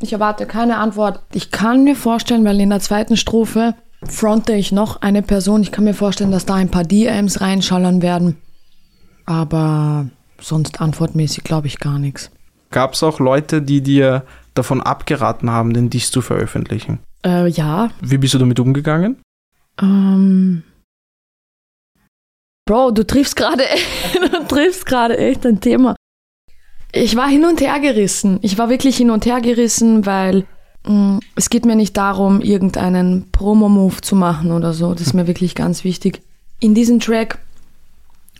Ich 0.00 0.12
erwarte 0.12 0.46
keine 0.46 0.78
Antwort. 0.78 1.20
Ich 1.32 1.50
kann 1.50 1.84
mir 1.84 1.96
vorstellen, 1.96 2.44
weil 2.44 2.60
in 2.60 2.70
der 2.70 2.80
zweiten 2.80 3.16
Strophe 3.16 3.74
fronte 4.04 4.52
ich 4.52 4.72
noch 4.72 5.02
eine 5.02 5.22
Person. 5.22 5.62
Ich 5.62 5.72
kann 5.72 5.84
mir 5.84 5.94
vorstellen, 5.94 6.30
dass 6.30 6.46
da 6.46 6.54
ein 6.54 6.70
paar 6.70 6.84
DMs 6.84 7.40
reinschallern 7.40 8.02
werden. 8.02 8.36
Aber 9.26 10.06
sonst 10.40 10.80
antwortmäßig 10.80 11.44
glaube 11.44 11.68
ich 11.68 11.78
gar 11.78 11.98
nichts. 11.98 12.30
Gab 12.70 12.94
es 12.94 13.02
auch 13.02 13.20
Leute, 13.20 13.62
die 13.62 13.80
dir 13.80 14.24
davon 14.54 14.80
abgeraten 14.80 15.50
haben, 15.50 15.72
den 15.72 15.90
Diss 15.90 16.10
zu 16.10 16.20
veröffentlichen? 16.20 16.98
Äh, 17.24 17.48
ja. 17.48 17.90
Wie 18.00 18.18
bist 18.18 18.34
du 18.34 18.38
damit 18.38 18.58
umgegangen? 18.58 19.16
Ähm. 19.82 20.62
Bro, 22.64 22.92
du 22.92 23.04
triffst 23.04 23.36
gerade 23.36 23.64
du 24.32 24.46
triffst 24.46 24.86
gerade 24.86 25.18
echt 25.18 25.44
ein 25.44 25.60
Thema. 25.60 25.96
Ich 26.92 27.16
war 27.16 27.28
hin 27.28 27.44
und 27.44 27.60
her 27.60 27.80
gerissen. 27.80 28.38
Ich 28.42 28.58
war 28.58 28.68
wirklich 28.68 28.96
hin 28.96 29.10
und 29.10 29.26
her 29.26 29.40
gerissen, 29.40 30.06
weil 30.06 30.46
mh, 30.86 31.20
es 31.34 31.50
geht 31.50 31.64
mir 31.64 31.76
nicht 31.76 31.96
darum, 31.96 32.40
irgendeinen 32.40 33.30
Promo-Move 33.32 34.00
zu 34.02 34.14
machen 34.14 34.52
oder 34.52 34.72
so. 34.72 34.92
Das 34.92 35.02
ist 35.08 35.14
mir 35.14 35.26
wirklich 35.26 35.54
ganz 35.54 35.84
wichtig. 35.84 36.22
In 36.60 36.74
diesem 36.74 37.00
Track 37.00 37.38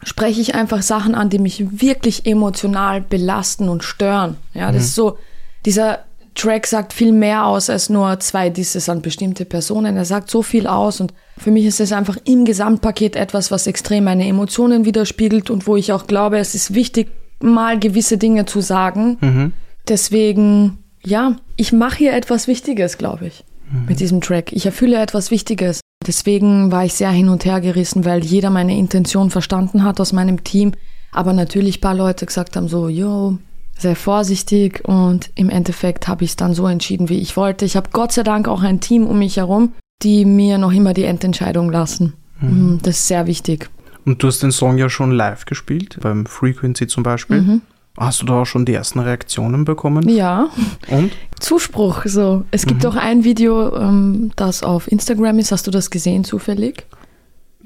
spreche 0.05 0.40
ich 0.40 0.55
einfach 0.55 0.83
Sachen 0.83 1.14
an, 1.14 1.31
die 1.31 1.38
mich 1.38 1.81
wirklich 1.81 2.26
emotional 2.26 3.00
belasten 3.00 3.68
und 3.68 3.85
stören. 3.85 4.37
Ja, 4.55 4.70
das 4.70 4.85
ist 4.85 4.94
so 4.94 5.18
dieser 5.64 6.05
Track 6.35 6.66
sagt 6.66 6.92
viel 6.92 7.12
mehr 7.12 7.47
aus 7.47 7.68
als 7.68 7.90
nur 7.90 8.18
zwei 8.21 8.49
Disses 8.49 8.88
an 8.88 9.03
bestimmte 9.03 9.45
Personen. 9.45 9.97
Er 9.97 10.05
sagt 10.05 10.31
so 10.31 10.42
viel 10.42 10.66
aus 10.66 11.01
und 11.01 11.12
für 11.38 11.51
mich 11.51 11.66
ist 11.66 11.81
es 11.81 11.92
einfach 11.92 12.16
im 12.25 12.45
Gesamtpaket 12.45 13.16
etwas, 13.16 13.51
was 13.51 13.66
extrem 13.66 14.05
meine 14.05 14.27
Emotionen 14.27 14.85
widerspiegelt 14.85 15.51
und 15.51 15.66
wo 15.66 15.77
ich 15.77 15.92
auch 15.92 16.07
glaube, 16.07 16.38
es 16.38 16.55
ist 16.55 16.75
wichtig, 16.75 17.11
mal 17.40 17.79
gewisse 17.79 18.18
Dinge 18.18 18.47
zu 18.47 18.61
sagen. 18.61 19.18
Mhm. 19.21 19.53
Deswegen, 19.88 20.79
ja, 21.05 21.37
ich 21.57 21.73
mache 21.73 21.99
hier 21.99 22.14
etwas 22.14 22.47
Wichtiges, 22.47 22.99
glaube 22.99 23.27
ich, 23.27 23.45
mit 23.88 24.01
diesem 24.01 24.21
Track. 24.21 24.53
Ich 24.53 24.66
erfülle 24.66 25.01
etwas 25.01 25.31
Wichtiges. 25.31 25.81
Deswegen 26.07 26.71
war 26.71 26.85
ich 26.85 26.95
sehr 26.95 27.11
hin 27.11 27.29
und 27.29 27.45
her 27.45 27.61
gerissen, 27.61 28.05
weil 28.05 28.25
jeder 28.25 28.51
meine 28.51 28.77
Intention 28.77 29.31
verstanden 29.31 29.85
hat 29.85 30.01
aus 30.01 30.12
meinem 30.12 30.45
Team. 30.45 30.73
Aber 31.12 31.33
natürlich 31.33 31.79
ein 31.79 31.81
paar 31.81 31.95
Leute 31.95 32.27
gesagt 32.27 32.57
haben 32.57 32.68
so, 32.68 32.88
yo, 32.88 33.38
sehr 33.78 33.96
vorsichtig 33.96 34.82
und 34.85 35.30
im 35.35 35.50
Endeffekt 35.50 36.08
habe 36.08 36.24
ich 36.24 36.30
es 36.30 36.37
dann 36.37 36.54
so 36.54 36.66
entschieden, 36.66 37.08
wie 37.08 37.18
ich 37.18 37.37
wollte. 37.37 37.64
Ich 37.64 37.76
habe 37.76 37.90
Gott 37.92 38.12
sei 38.12 38.22
Dank 38.22 38.48
auch 38.48 38.62
ein 38.62 38.80
Team 38.80 39.06
um 39.06 39.18
mich 39.18 39.37
herum, 39.38 39.72
die 40.02 40.24
mir 40.24 40.58
noch 40.58 40.72
immer 40.72 40.94
die 40.94 41.04
Endentscheidung 41.04 41.70
lassen. 41.70 42.14
Mhm. 42.40 42.80
Das 42.82 42.96
ist 42.96 43.08
sehr 43.08 43.26
wichtig. 43.26 43.70
Und 44.04 44.22
du 44.22 44.28
hast 44.28 44.42
den 44.42 44.52
Song 44.52 44.78
ja 44.78 44.88
schon 44.88 45.12
live 45.12 45.44
gespielt, 45.44 45.98
beim 46.00 46.26
Frequency 46.26 46.87
zum 46.87 47.02
Beispiel. 47.02 47.40
Mhm. 47.40 47.62
Hast 47.98 48.22
du 48.22 48.26
da 48.26 48.40
auch 48.40 48.46
schon 48.46 48.64
die 48.64 48.72
ersten 48.72 49.00
Reaktionen 49.00 49.64
bekommen? 49.64 50.08
Ja, 50.08 50.48
Und? 50.88 51.12
Zuspruch 51.38 52.06
so. 52.06 52.44
Es 52.50 52.66
gibt 52.66 52.87
auch 52.87 52.96
ein 52.96 53.22
Video, 53.22 53.76
ähm, 53.76 54.32
das 54.35 54.62
auf 54.62 54.90
Instagram 54.90 55.38
ist. 55.38 55.52
Hast 55.52 55.66
du 55.66 55.70
das 55.70 55.90
gesehen 55.90 56.24
zufällig? 56.24 56.87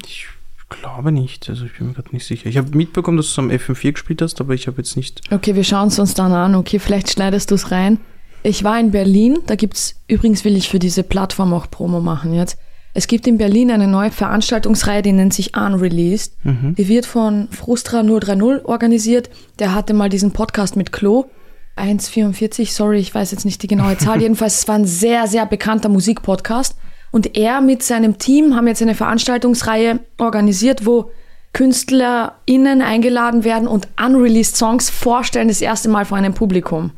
Ich 0.05 0.27
glaube 0.69 1.13
nicht, 1.13 1.49
also 1.49 1.65
ich 1.65 1.79
bin 1.79 1.89
mir 1.89 1.95
gerade 1.95 2.11
nicht 2.13 2.27
sicher. 2.27 2.49
Ich 2.49 2.57
habe 2.57 2.77
mitbekommen, 2.77 3.17
dass 3.17 3.35
du 3.35 3.43
am 3.43 3.51
FM4 3.51 3.93
gespielt 3.93 4.23
hast, 4.23 4.41
aber 4.41 4.55
ich 4.55 4.67
habe 4.67 4.79
jetzt 4.79 4.97
nicht. 4.97 5.21
Okay, 5.31 5.55
wir 5.55 5.65
schauen 5.65 5.89
es 5.89 5.99
uns 5.99 6.15
dann 6.15 6.33
an. 6.33 6.55
Okay, 6.55 6.79
vielleicht 6.79 7.11
schneidest 7.11 7.51
du 7.51 7.55
es 7.55 7.71
rein. 7.71 7.99
Ich 8.43 8.65
war 8.65 8.79
in 8.79 8.91
Berlin, 8.91 9.39
da 9.47 9.57
gibt's 9.57 10.01
übrigens 10.07 10.45
will 10.45 10.57
ich 10.57 10.69
für 10.69 10.79
diese 10.79 11.03
Plattform 11.03 11.53
auch 11.53 11.71
Promo 11.71 12.01
machen 12.01 12.33
jetzt. 12.33 12.59
Es 12.95 13.09
gibt 13.09 13.27
in 13.27 13.37
Berlin 13.37 13.71
eine 13.71 13.89
neue 13.89 14.11
Veranstaltungsreihe, 14.11 15.03
die 15.03 15.13
nennt 15.13 15.35
sich 15.35 15.55
Unreleased. 15.55 16.35
Die 16.79 16.89
wird 16.89 17.05
von 17.05 17.49
Frustra 17.51 18.03
030 18.03 18.65
organisiert. 18.65 19.29
Der 19.59 19.75
hatte 19.75 19.93
mal 19.93 20.09
diesen 20.09 20.33
Podcast 20.33 20.77
mit 20.77 20.93
Klo. 20.93 21.27
1,44, 21.77 22.73
sorry, 22.73 22.99
ich 22.99 23.15
weiß 23.15 23.33
jetzt 23.33 23.45
nicht 23.45 23.63
die 23.63 23.67
genaue 23.67 23.99
Zahl. 23.99 24.21
Jedenfalls, 24.23 24.61
es 24.61 24.69
war 24.69 24.77
ein 24.77 24.87
sehr, 24.87 25.27
sehr 25.27 25.45
bekannter 25.45 25.91
Musikpodcast. 25.91 26.75
Und 27.11 27.37
er 27.37 27.61
mit 27.61 27.83
seinem 27.83 28.19
Team 28.19 28.55
haben 28.55 28.67
jetzt 28.67 28.83
eine 28.83 28.95
Veranstaltungsreihe 28.95 30.01
organisiert, 30.19 30.87
wo 30.87 31.11
KünstlerInnen 31.53 32.83
eingeladen 32.83 33.43
werden 33.45 33.67
und 33.67 33.89
unreleased 33.99 34.57
Songs 34.57 34.91
vorstellen, 34.91 35.49
das 35.49 35.63
erste 35.63 35.89
Mal 35.89 36.05
vor 36.05 36.19
einem 36.19 36.35
Publikum. 36.35 36.91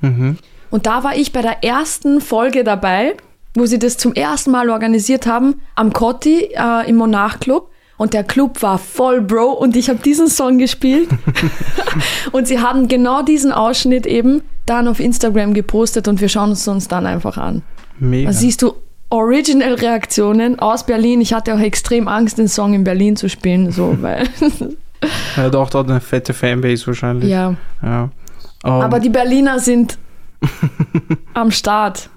Und 0.70 0.86
da 0.86 1.04
war 1.04 1.16
ich 1.16 1.32
bei 1.32 1.42
der 1.42 1.62
ersten 1.62 2.20
Folge 2.20 2.64
dabei, 2.64 3.14
wo 3.54 3.66
sie 3.66 3.78
das 3.78 3.96
zum 3.96 4.14
ersten 4.14 4.50
Mal 4.50 4.70
organisiert 4.70 5.26
haben, 5.26 5.60
am 5.74 5.92
Cotti 5.92 6.50
äh, 6.54 6.88
im 6.88 6.96
Monarch 6.96 7.40
Club. 7.40 7.70
Und 7.96 8.14
der 8.14 8.22
Club 8.22 8.62
war 8.62 8.78
voll 8.78 9.20
Bro 9.20 9.52
und 9.52 9.76
ich 9.76 9.88
habe 9.88 9.98
diesen 10.00 10.28
Song 10.28 10.58
gespielt. 10.58 11.08
und 12.32 12.46
sie 12.46 12.60
haben 12.60 12.86
genau 12.86 13.22
diesen 13.22 13.50
Ausschnitt 13.50 14.06
eben 14.06 14.42
dann 14.66 14.86
auf 14.86 15.00
Instagram 15.00 15.54
gepostet 15.54 16.06
und 16.06 16.20
wir 16.20 16.28
schauen 16.28 16.52
es 16.52 16.66
uns 16.68 16.86
dann 16.86 17.06
einfach 17.06 17.38
an. 17.38 17.62
Mega. 17.98 18.28
Da 18.28 18.32
siehst 18.32 18.62
du 18.62 18.74
Original-Reaktionen 19.10 20.58
aus 20.58 20.84
Berlin. 20.84 21.20
Ich 21.20 21.32
hatte 21.32 21.54
auch 21.54 21.60
extrem 21.60 22.08
Angst, 22.08 22.38
den 22.38 22.48
Song 22.48 22.74
in 22.74 22.84
Berlin 22.84 23.16
zu 23.16 23.28
spielen, 23.28 23.70
so, 23.72 23.96
weil, 24.02 24.28
Er 25.36 25.44
hat 25.44 25.54
auch 25.56 25.70
dort 25.70 25.88
eine 25.90 26.00
fette 26.00 26.34
Fanbase 26.34 26.86
wahrscheinlich. 26.86 27.30
ja. 27.30 27.54
ja. 27.82 28.10
Ähm, 28.64 28.70
Aber 28.72 28.98
die 29.00 29.08
Berliner 29.10 29.60
sind 29.60 29.98
am 31.34 31.50
Start. 31.50 32.10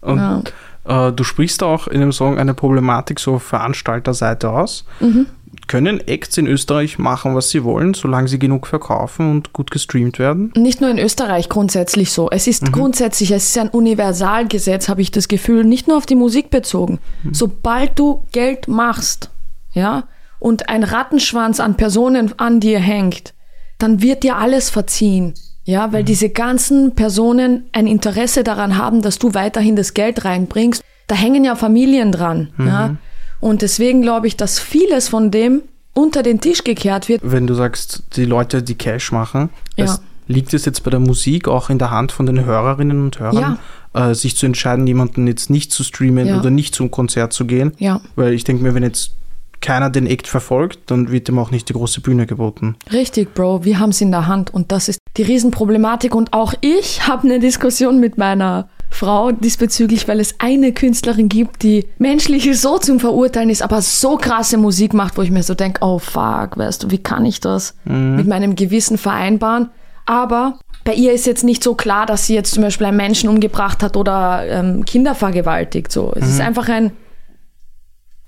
und, 0.00 0.18
Ja. 0.18 1.08
äh, 1.08 1.12
du 1.12 1.22
sprichst 1.24 1.62
auch 1.62 1.86
in 1.88 2.00
dem 2.00 2.10
Song 2.12 2.38
eine 2.38 2.54
Problematik 2.54 3.20
so 3.20 3.34
auf 3.36 3.44
Veranstalterseite 3.44 4.50
aus. 4.50 4.84
Mhm. 5.00 5.26
Können 5.68 6.00
Acts 6.08 6.36
in 6.38 6.46
Österreich 6.46 6.98
machen, 6.98 7.34
was 7.34 7.50
sie 7.50 7.62
wollen, 7.62 7.94
solange 7.94 8.26
sie 8.26 8.38
genug 8.38 8.66
verkaufen 8.66 9.30
und 9.30 9.52
gut 9.52 9.70
gestreamt 9.70 10.18
werden? 10.18 10.52
Nicht 10.56 10.80
nur 10.80 10.90
in 10.90 10.98
Österreich 10.98 11.48
grundsätzlich 11.48 12.10
so. 12.10 12.30
Es 12.30 12.46
ist 12.46 12.72
grundsätzlich, 12.72 13.30
es 13.30 13.50
ist 13.50 13.58
ein 13.58 13.68
Universalgesetz, 13.68 14.88
habe 14.88 15.02
ich 15.02 15.10
das 15.10 15.28
Gefühl, 15.28 15.64
nicht 15.64 15.86
nur 15.86 15.98
auf 15.98 16.06
die 16.06 16.16
Musik 16.16 16.50
bezogen. 16.50 16.98
Sobald 17.30 17.98
du 17.98 18.24
Geld 18.32 18.66
machst, 18.66 19.30
ja, 19.72 20.08
und 20.40 20.68
ein 20.68 20.84
Rattenschwanz 20.84 21.60
an 21.60 21.76
Personen 21.76 22.32
an 22.38 22.60
dir 22.60 22.78
hängt, 22.78 23.34
dann 23.78 24.02
wird 24.02 24.22
dir 24.22 24.36
alles 24.36 24.70
verziehen. 24.70 25.34
Ja, 25.64 25.92
weil 25.92 26.02
diese 26.02 26.30
ganzen 26.30 26.94
Personen 26.94 27.68
ein 27.72 27.86
Interesse 27.86 28.42
daran 28.42 28.78
haben, 28.78 29.02
dass 29.02 29.18
du 29.18 29.34
weiterhin 29.34 29.76
das 29.76 29.92
Geld 29.92 30.24
reinbringst. 30.24 30.82
Da 31.08 31.14
hängen 31.14 31.44
ja 31.44 31.56
Familien 31.56 32.10
dran. 32.10 32.48
Ja. 32.58 32.96
Und 33.40 33.62
deswegen 33.62 34.02
glaube 34.02 34.26
ich, 34.26 34.36
dass 34.36 34.58
vieles 34.58 35.08
von 35.08 35.30
dem 35.30 35.62
unter 35.94 36.22
den 36.22 36.40
Tisch 36.40 36.64
gekehrt 36.64 37.08
wird. 37.08 37.20
Wenn 37.24 37.46
du 37.46 37.54
sagst, 37.54 38.02
die 38.16 38.24
Leute, 38.24 38.62
die 38.62 38.74
Cash 38.76 39.10
machen, 39.12 39.50
Ja. 39.76 39.84
es, 39.86 40.00
liegt 40.26 40.52
es 40.54 40.64
jetzt 40.64 40.84
bei 40.84 40.90
der 40.90 41.00
Musik 41.00 41.48
auch 41.48 41.70
in 41.70 41.78
der 41.78 41.90
Hand 41.90 42.12
von 42.12 42.26
den 42.26 42.44
Hörerinnen 42.44 43.02
und 43.02 43.18
Hörern, 43.18 43.58
äh, 43.94 44.14
sich 44.14 44.36
zu 44.36 44.46
entscheiden, 44.46 44.86
jemanden 44.86 45.26
jetzt 45.26 45.50
nicht 45.50 45.72
zu 45.72 45.82
streamen 45.82 46.26
Ja. 46.28 46.38
oder 46.38 46.50
nicht 46.50 46.74
zum 46.74 46.90
Konzert 46.90 47.32
zu 47.32 47.46
gehen? 47.46 47.72
Ja. 47.78 48.00
Weil 48.14 48.32
ich 48.34 48.44
denke 48.44 48.62
mir, 48.62 48.74
wenn 48.74 48.82
jetzt 48.82 49.12
keiner 49.60 49.90
den 49.90 50.06
Act 50.06 50.28
verfolgt, 50.28 50.78
dann 50.86 51.10
wird 51.10 51.28
ihm 51.28 51.38
auch 51.38 51.50
nicht 51.50 51.68
die 51.68 51.72
große 51.72 52.00
Bühne 52.00 52.26
geboten. 52.26 52.76
Richtig, 52.92 53.34
Bro, 53.34 53.64
wir 53.64 53.80
haben 53.80 53.90
es 53.90 54.00
in 54.00 54.12
der 54.12 54.26
Hand 54.28 54.52
und 54.54 54.70
das 54.70 54.88
ist 54.88 54.98
die 55.16 55.22
Riesenproblematik 55.22 56.14
und 56.14 56.32
auch 56.32 56.54
ich 56.60 57.06
habe 57.08 57.24
eine 57.26 57.40
Diskussion 57.40 57.98
mit 57.98 58.18
meiner 58.18 58.68
Frau 58.90 59.32
diesbezüglich, 59.32 60.08
weil 60.08 60.18
es 60.18 60.36
eine 60.38 60.72
Künstlerin 60.72 61.28
gibt, 61.28 61.62
die 61.62 61.86
menschlich 61.98 62.58
so 62.58 62.78
zum 62.78 63.00
Verurteilen 63.00 63.50
ist, 63.50 63.62
aber 63.62 63.82
so 63.82 64.16
krasse 64.16 64.56
Musik 64.56 64.94
macht, 64.94 65.16
wo 65.16 65.22
ich 65.22 65.30
mir 65.30 65.42
so 65.42 65.54
denke, 65.54 65.80
oh 65.82 65.98
fuck, 65.98 66.56
weißt 66.56 66.82
du, 66.82 66.90
wie 66.90 66.98
kann 66.98 67.24
ich 67.24 67.40
das 67.40 67.74
mit 67.84 68.26
meinem 68.26 68.54
Gewissen 68.56 68.98
vereinbaren? 68.98 69.70
Aber 70.06 70.58
bei 70.84 70.94
ihr 70.94 71.12
ist 71.12 71.26
jetzt 71.26 71.44
nicht 71.44 71.62
so 71.62 71.74
klar, 71.74 72.06
dass 72.06 72.26
sie 72.26 72.34
jetzt 72.34 72.54
zum 72.54 72.62
Beispiel 72.62 72.86
einen 72.86 72.96
Menschen 72.96 73.28
umgebracht 73.28 73.82
hat 73.82 73.96
oder 73.96 74.42
ähm, 74.48 74.86
Kinder 74.86 75.14
vergewaltigt. 75.14 75.92
So, 75.92 76.12
es 76.16 76.26
ist 76.26 76.40
einfach 76.40 76.68
ein, 76.68 76.92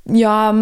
ja, 0.05 0.55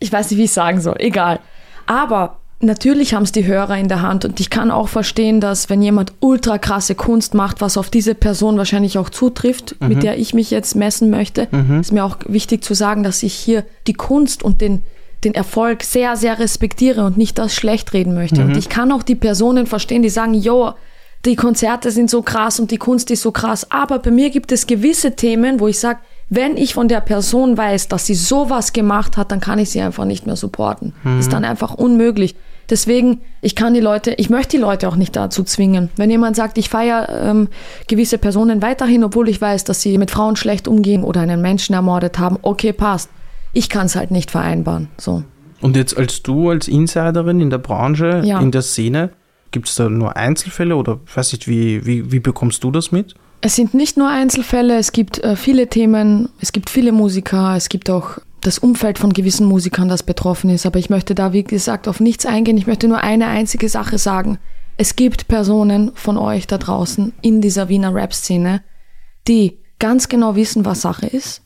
ich 0.00 0.12
weiß 0.12 0.30
nicht, 0.30 0.40
wie 0.40 0.44
ich 0.44 0.52
sagen 0.52 0.80
soll, 0.80 0.96
egal. 0.98 1.38
Aber 1.86 2.41
natürlich 2.62 3.14
haben 3.14 3.24
es 3.24 3.32
die 3.32 3.46
Hörer 3.46 3.76
in 3.76 3.88
der 3.88 4.02
Hand 4.02 4.24
und 4.24 4.40
ich 4.40 4.50
kann 4.50 4.70
auch 4.70 4.88
verstehen, 4.88 5.40
dass 5.40 5.68
wenn 5.70 5.82
jemand 5.82 6.12
ultra 6.20 6.58
krasse 6.58 6.94
Kunst 6.94 7.34
macht, 7.34 7.60
was 7.60 7.76
auf 7.76 7.90
diese 7.90 8.14
Person 8.14 8.56
wahrscheinlich 8.56 8.98
auch 8.98 9.10
zutrifft, 9.10 9.76
mit 9.80 10.02
der 10.02 10.18
ich 10.18 10.34
mich 10.34 10.50
jetzt 10.50 10.74
messen 10.74 11.10
möchte, 11.10 11.48
ist 11.80 11.92
mir 11.92 12.04
auch 12.04 12.18
wichtig 12.26 12.64
zu 12.64 12.74
sagen, 12.74 13.02
dass 13.02 13.22
ich 13.22 13.34
hier 13.34 13.64
die 13.86 13.94
Kunst 13.94 14.42
und 14.42 14.60
den 14.60 14.82
den 15.24 15.34
Erfolg 15.34 15.84
sehr, 15.84 16.16
sehr 16.16 16.38
respektiere 16.38 17.04
und 17.04 17.16
nicht 17.16 17.38
das 17.38 17.54
schlecht 17.54 17.92
reden 17.92 18.14
möchte. 18.14 18.42
Und 18.44 18.56
ich 18.56 18.68
kann 18.68 18.90
auch 18.90 19.02
die 19.02 19.14
Personen 19.14 19.66
verstehen, 19.66 20.02
die 20.02 20.08
sagen, 20.08 20.34
jo, 20.34 20.72
die 21.24 21.36
Konzerte 21.36 21.90
sind 21.92 22.10
so 22.10 22.22
krass 22.22 22.58
und 22.58 22.70
die 22.70 22.78
Kunst 22.78 23.10
ist 23.10 23.22
so 23.22 23.30
krass. 23.30 23.70
Aber 23.70 24.00
bei 24.00 24.10
mir 24.10 24.30
gibt 24.30 24.50
es 24.50 24.66
gewisse 24.66 25.14
Themen, 25.14 25.60
wo 25.60 25.68
ich 25.68 25.78
sage, 25.78 26.00
wenn 26.28 26.56
ich 26.56 26.74
von 26.74 26.88
der 26.88 27.00
Person 27.00 27.56
weiß, 27.56 27.88
dass 27.88 28.06
sie 28.06 28.14
sowas 28.14 28.72
gemacht 28.72 29.16
hat, 29.16 29.30
dann 29.30 29.40
kann 29.40 29.58
ich 29.58 29.70
sie 29.70 29.80
einfach 29.80 30.04
nicht 30.04 30.26
mehr 30.26 30.36
supporten. 30.36 30.94
Ist 31.18 31.32
dann 31.32 31.44
einfach 31.44 31.74
unmöglich. 31.74 32.34
Deswegen, 32.70 33.20
ich 33.40 33.54
kann 33.54 33.74
die 33.74 33.80
Leute, 33.80 34.12
ich 34.14 34.30
möchte 34.30 34.56
die 34.56 34.62
Leute 34.62 34.88
auch 34.88 34.96
nicht 34.96 35.14
dazu 35.16 35.42
zwingen. 35.44 35.90
Wenn 35.96 36.10
jemand 36.10 36.36
sagt, 36.36 36.58
ich 36.58 36.68
feiere 36.68 37.08
ähm, 37.24 37.48
gewisse 37.88 38.18
Personen 38.18 38.62
weiterhin, 38.62 39.04
obwohl 39.04 39.28
ich 39.28 39.40
weiß, 39.40 39.64
dass 39.64 39.82
sie 39.82 39.98
mit 39.98 40.10
Frauen 40.10 40.36
schlecht 40.36 40.68
umgehen 40.68 41.04
oder 41.04 41.20
einen 41.20 41.42
Menschen 41.42 41.74
ermordet 41.74 42.18
haben, 42.18 42.38
okay, 42.42 42.72
passt. 42.72 43.10
Ich 43.52 43.68
kann 43.68 43.86
es 43.86 43.96
halt 43.96 44.10
nicht 44.10 44.30
vereinbaren. 44.30 44.88
So. 44.96 45.24
Und 45.60 45.76
jetzt 45.76 45.96
als 45.96 46.22
du, 46.22 46.50
als 46.50 46.68
Insiderin 46.68 47.40
in 47.40 47.50
der 47.50 47.58
Branche, 47.58 48.22
Ja. 48.24 48.40
in 48.40 48.50
der 48.50 48.62
Szene, 48.62 49.10
gibt 49.50 49.68
es 49.68 49.74
da 49.74 49.88
nur 49.88 50.16
Einzelfälle 50.16 50.76
oder 50.76 51.00
weiß 51.14 51.32
nicht, 51.32 51.46
wie, 51.46 51.84
wie, 51.84 52.10
wie 52.10 52.20
bekommst 52.20 52.64
du 52.64 52.70
das 52.70 52.90
mit? 52.90 53.14
Es 53.42 53.56
sind 53.56 53.74
nicht 53.74 53.96
nur 53.96 54.08
Einzelfälle, 54.08 54.78
es 54.78 54.92
gibt 54.92 55.18
äh, 55.18 55.36
viele 55.36 55.66
Themen, 55.68 56.28
es 56.40 56.52
gibt 56.52 56.70
viele 56.70 56.92
Musiker, 56.92 57.54
es 57.56 57.68
gibt 57.68 57.90
auch 57.90 58.18
das 58.42 58.58
Umfeld 58.58 58.98
von 58.98 59.12
gewissen 59.12 59.46
Musikern, 59.46 59.88
das 59.88 60.02
betroffen 60.02 60.50
ist. 60.50 60.66
Aber 60.66 60.78
ich 60.78 60.90
möchte 60.90 61.14
da, 61.14 61.32
wie 61.32 61.44
gesagt, 61.44 61.88
auf 61.88 62.00
nichts 62.00 62.26
eingehen. 62.26 62.58
Ich 62.58 62.66
möchte 62.66 62.88
nur 62.88 62.98
eine 62.98 63.28
einzige 63.28 63.68
Sache 63.68 63.98
sagen. 63.98 64.38
Es 64.76 64.96
gibt 64.96 65.28
Personen 65.28 65.92
von 65.94 66.16
euch 66.16 66.46
da 66.46 66.58
draußen 66.58 67.12
in 67.22 67.40
dieser 67.40 67.68
Wiener 67.68 67.94
Rap-Szene, 67.94 68.62
die 69.28 69.58
ganz 69.78 70.08
genau 70.08 70.34
wissen, 70.34 70.64
was 70.64 70.80
Sache 70.80 71.06
ist. 71.06 71.42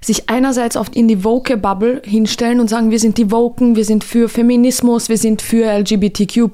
Sich 0.00 0.30
einerseits 0.30 0.76
oft 0.76 0.96
in 0.96 1.06
die 1.06 1.22
Woke-Bubble 1.22 2.02
hinstellen 2.04 2.60
und 2.60 2.68
sagen, 2.68 2.90
wir 2.90 2.98
sind 2.98 3.18
die 3.18 3.30
Woken, 3.30 3.76
wir 3.76 3.84
sind 3.84 4.02
für 4.02 4.28
Feminismus, 4.28 5.08
wir 5.08 5.18
sind 5.18 5.42
für 5.42 5.66
LGBTQ+, 5.66 6.48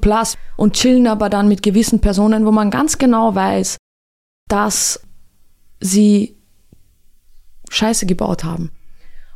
und 0.57 0.73
chillen 0.73 1.07
aber 1.07 1.29
dann 1.29 1.47
mit 1.47 1.63
gewissen 1.63 2.01
Personen, 2.01 2.45
wo 2.45 2.51
man 2.51 2.69
ganz 2.69 2.97
genau 2.97 3.33
weiß, 3.33 3.77
dass 4.49 5.01
sie 5.79 6.35
Scheiße 7.69 8.05
gebaut 8.05 8.43
haben. 8.43 8.71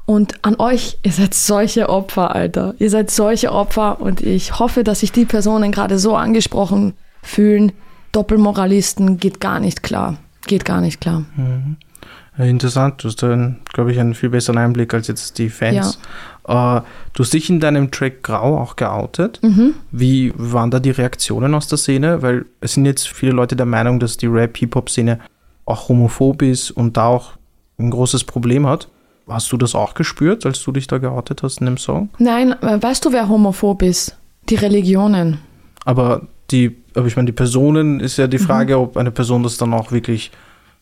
Und 0.05 0.43
an 0.43 0.55
euch, 0.59 0.97
ihr 1.03 1.11
seid 1.13 1.33
solche 1.33 1.87
Opfer, 1.89 2.35
Alter. 2.35 2.75
Ihr 2.79 2.89
seid 2.89 3.09
solche 3.09 3.51
Opfer 3.51 4.01
und 4.01 4.21
ich 4.21 4.59
hoffe, 4.59 4.83
dass 4.83 4.99
sich 4.99 5.11
die 5.11 5.25
Personen 5.25 5.71
gerade 5.71 5.97
so 5.97 6.15
angesprochen 6.15 6.93
fühlen. 7.21 7.71
Doppelmoralisten 8.11 9.17
geht 9.17 9.39
gar 9.39 9.59
nicht 9.59 9.81
klar. 9.81 10.17
geht 10.45 10.65
gar 10.65 10.81
nicht 10.81 10.99
klar. 10.99 11.23
Ja, 12.37 12.45
Interessant, 12.45 13.03
du 13.03 13.07
hast 13.07 13.23
da, 13.23 13.53
glaube 13.71 13.91
ich, 13.91 13.99
einen 13.99 14.13
viel 14.13 14.29
besseren 14.29 14.57
Einblick 14.57 14.93
als 14.93 15.07
jetzt 15.07 15.37
die 15.37 15.49
Fans. 15.49 15.99
Äh, 16.47 16.81
du 17.13 17.23
hast 17.23 17.33
dich 17.33 17.49
in 17.49 17.59
deinem 17.59 17.91
Track 17.91 18.23
Grau 18.23 18.57
auch 18.59 18.75
geoutet. 18.75 19.39
Wie 19.91 20.33
waren 20.35 20.69
da 20.71 20.79
die 20.79 20.91
Reaktionen 20.91 21.53
aus 21.55 21.67
der 21.67 21.77
Szene? 21.77 22.21
Weil 22.21 22.45
es 22.59 22.73
sind 22.73 22.85
jetzt 22.85 23.07
viele 23.07 23.31
Leute 23.31 23.55
der 23.55 23.65
Meinung, 23.67 23.99
dass 23.99 24.17
die 24.17 24.27
Rap-Hip-Hop-Szene 24.27 25.19
auch 25.65 25.87
homophob 25.87 26.41
ist 26.41 26.71
und 26.71 26.97
da 26.97 27.05
auch 27.07 27.31
ein 27.77 27.89
großes 27.89 28.25
Problem 28.25 28.67
hat. 28.67 28.89
Hast 29.27 29.51
du 29.51 29.57
das 29.57 29.75
auch 29.75 29.93
gespürt, 29.93 30.45
als 30.45 30.61
du 30.63 30.71
dich 30.71 30.87
da 30.87 30.97
geoutet 30.97 31.43
hast 31.43 31.59
in 31.59 31.65
dem 31.65 31.77
Song? 31.77 32.09
Nein, 32.17 32.51
äh, 32.61 32.81
weißt 32.81 33.05
du, 33.05 33.13
wer 33.13 33.29
homophob 33.29 33.81
ist? 33.81 34.17
Die 34.49 34.55
Religionen. 34.55 35.39
Aber 35.85 36.27
die, 36.51 36.75
aber 36.95 37.07
ich 37.07 37.15
meine, 37.15 37.27
die 37.27 37.33
Personen 37.33 37.99
ist 37.99 38.17
ja 38.17 38.27
die 38.27 38.37
Frage, 38.37 38.77
ob 38.77 38.97
eine 38.97 39.11
Person 39.11 39.43
das 39.43 39.57
dann 39.57 39.73
auch 39.73 39.91
wirklich 39.91 40.31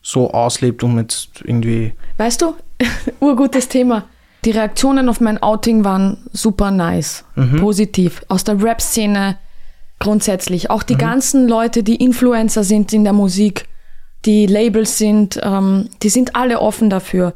so 0.02 0.32
auslebt, 0.32 0.82
um 0.82 0.98
jetzt 0.98 1.42
irgendwie. 1.44 1.92
Weißt 2.18 2.42
du, 2.42 2.54
urgutes 3.20 3.68
Thema. 3.68 4.04
Die 4.44 4.50
Reaktionen 4.50 5.08
auf 5.08 5.20
mein 5.20 5.40
Outing 5.40 5.84
waren 5.84 6.18
super 6.32 6.72
nice, 6.72 7.24
positiv. 7.58 8.22
Aus 8.26 8.42
der 8.42 8.60
Rap-Szene 8.60 9.38
grundsätzlich. 10.00 10.68
Auch 10.68 10.82
die 10.82 10.96
ganzen 10.96 11.48
Leute, 11.48 11.84
die 11.84 11.96
Influencer 11.96 12.64
sind 12.64 12.92
in 12.92 13.04
der 13.04 13.12
Musik, 13.12 13.68
die 14.24 14.46
Labels 14.46 14.98
sind, 14.98 15.40
ähm, 15.42 15.88
die 16.02 16.08
sind 16.08 16.34
alle 16.34 16.60
offen 16.60 16.90
dafür. 16.90 17.34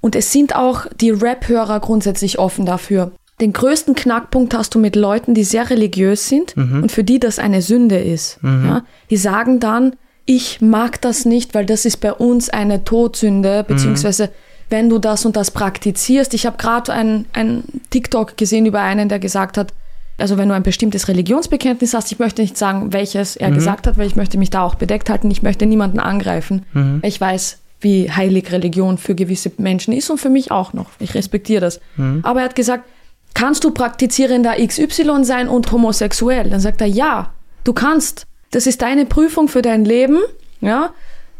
Und 0.00 0.14
es 0.14 0.32
sind 0.32 0.54
auch 0.54 0.86
die 1.00 1.10
Rap-Hörer 1.10 1.80
grundsätzlich 1.80 2.38
offen 2.38 2.66
dafür. 2.66 3.12
Den 3.40 3.52
größten 3.52 3.94
Knackpunkt 3.94 4.54
hast 4.54 4.74
du 4.74 4.78
mit 4.78 4.96
Leuten, 4.96 5.34
die 5.34 5.44
sehr 5.44 5.70
religiös 5.70 6.28
sind 6.28 6.56
und 6.56 6.90
für 6.90 7.04
die 7.04 7.20
das 7.20 7.38
eine 7.38 7.62
Sünde 7.62 7.98
ist. 7.98 8.40
Ja? 8.42 8.82
Die 9.10 9.16
sagen 9.16 9.60
dann, 9.60 9.94
ich 10.24 10.60
mag 10.60 11.00
das 11.00 11.24
nicht, 11.24 11.54
weil 11.54 11.64
das 11.64 11.84
ist 11.84 11.98
bei 11.98 12.12
uns 12.12 12.50
eine 12.50 12.84
Todsünde, 12.84 13.64
beziehungsweise 13.66 14.30
wenn 14.70 14.90
du 14.90 14.98
das 14.98 15.24
und 15.24 15.36
das 15.36 15.50
praktizierst. 15.50 16.34
Ich 16.34 16.46
habe 16.46 16.58
gerade 16.58 16.92
ein, 16.92 17.26
ein 17.32 17.64
TikTok 17.90 18.36
gesehen 18.36 18.66
über 18.66 18.80
einen, 18.80 19.08
der 19.08 19.18
gesagt 19.18 19.56
hat, 19.56 19.72
also 20.18 20.36
wenn 20.36 20.48
du 20.48 20.54
ein 20.54 20.64
bestimmtes 20.64 21.06
Religionsbekenntnis 21.08 21.94
hast, 21.94 22.10
ich 22.10 22.18
möchte 22.18 22.42
nicht 22.42 22.58
sagen, 22.58 22.92
welches 22.92 23.36
er 23.36 23.50
gesagt 23.52 23.86
hat, 23.86 23.96
weil 23.98 24.08
ich 24.08 24.16
möchte 24.16 24.36
mich 24.36 24.50
da 24.50 24.62
auch 24.62 24.74
bedeckt 24.74 25.08
halten, 25.10 25.30
ich 25.30 25.42
möchte 25.42 25.64
niemanden 25.64 26.00
angreifen. 26.00 26.66
Ich 27.02 27.20
weiß, 27.20 27.58
wie 27.80 28.10
heilig 28.10 28.50
Religion 28.52 28.98
für 28.98 29.14
gewisse 29.14 29.52
Menschen 29.58 29.92
ist 29.92 30.10
und 30.10 30.18
für 30.18 30.30
mich 30.30 30.50
auch 30.50 30.72
noch. 30.72 30.86
Ich 30.98 31.14
respektiere 31.14 31.60
das. 31.60 31.80
Aber 32.22 32.40
er 32.40 32.46
hat 32.46 32.56
gesagt, 32.56 32.84
kannst 33.34 33.64
du 33.64 33.70
praktizierender 33.70 34.54
XY 34.64 35.24
sein 35.24 35.48
und 35.48 35.70
homosexuell? 35.70 36.50
Dann 36.50 36.60
sagt 36.60 36.80
er, 36.80 36.88
ja, 36.88 37.32
du 37.64 37.72
kannst. 37.72 38.26
Das 38.50 38.66
ist 38.66 38.82
deine 38.82 39.04
Prüfung 39.04 39.48
für 39.48 39.62
dein 39.62 39.84
Leben, 39.84 40.18
ja. 40.60 40.90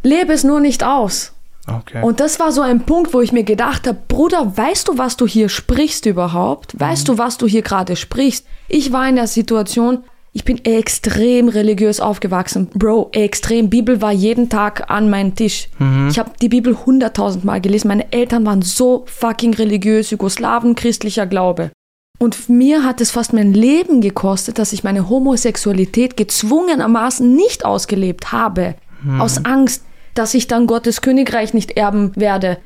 Lebe 0.02 0.32
es 0.32 0.44
nur 0.44 0.60
nicht 0.60 0.84
aus. 0.84 1.32
Okay. 1.66 2.02
Und 2.02 2.20
das 2.20 2.38
war 2.40 2.52
so 2.52 2.60
ein 2.60 2.86
Punkt, 2.86 3.12
wo 3.12 3.20
ich 3.20 3.32
mir 3.32 3.44
gedacht 3.44 3.86
habe, 3.86 3.98
Bruder, 4.08 4.56
weißt 4.56 4.88
du, 4.88 4.98
was 4.98 5.16
du 5.16 5.26
hier 5.26 5.48
sprichst 5.48 6.06
überhaupt? 6.06 6.78
Weißt 6.78 7.08
du, 7.08 7.18
was 7.18 7.36
du 7.36 7.46
hier 7.46 7.62
gerade 7.62 7.96
sprichst? 7.96 8.46
Ich 8.68 8.92
war 8.92 9.08
in 9.08 9.16
der 9.16 9.26
Situation, 9.26 10.04
ich 10.32 10.44
bin 10.44 10.64
extrem 10.64 11.48
religiös 11.48 12.00
aufgewachsen. 12.00 12.68
Bro, 12.74 13.10
extrem. 13.12 13.70
Bibel 13.70 14.00
war 14.00 14.12
jeden 14.12 14.48
Tag 14.48 14.90
an 14.90 15.10
meinem 15.10 15.34
Tisch. 15.34 15.68
Ich 16.10 16.18
habe 16.18 16.32
die 16.40 16.48
Bibel 16.48 16.76
hunderttausend 16.86 17.44
Mal 17.44 17.60
gelesen. 17.60 17.88
Meine 17.88 18.12
Eltern 18.12 18.46
waren 18.46 18.62
so 18.62 19.04
fucking 19.06 19.54
religiös, 19.54 20.10
Jugoslawen, 20.10 20.74
christlicher 20.74 21.26
Glaube. 21.26 21.70
Und 22.18 22.48
mir 22.48 22.84
hat 22.84 23.00
es 23.00 23.12
fast 23.12 23.32
mein 23.32 23.54
Leben 23.54 24.00
gekostet, 24.00 24.58
dass 24.58 24.72
ich 24.72 24.84
meine 24.84 25.08
Homosexualität 25.08 26.16
gezwungenermaßen 26.16 27.34
nicht 27.34 27.64
ausgelebt 27.64 28.32
habe. 28.32 28.74
Aus 29.18 29.44
Angst, 29.44 29.84
dass 30.14 30.34
ich 30.34 30.48
dann 30.48 30.66
Gottes 30.66 31.00
Königreich 31.00 31.54
nicht 31.54 31.76
erben 31.76 32.12
werde. 32.16 32.58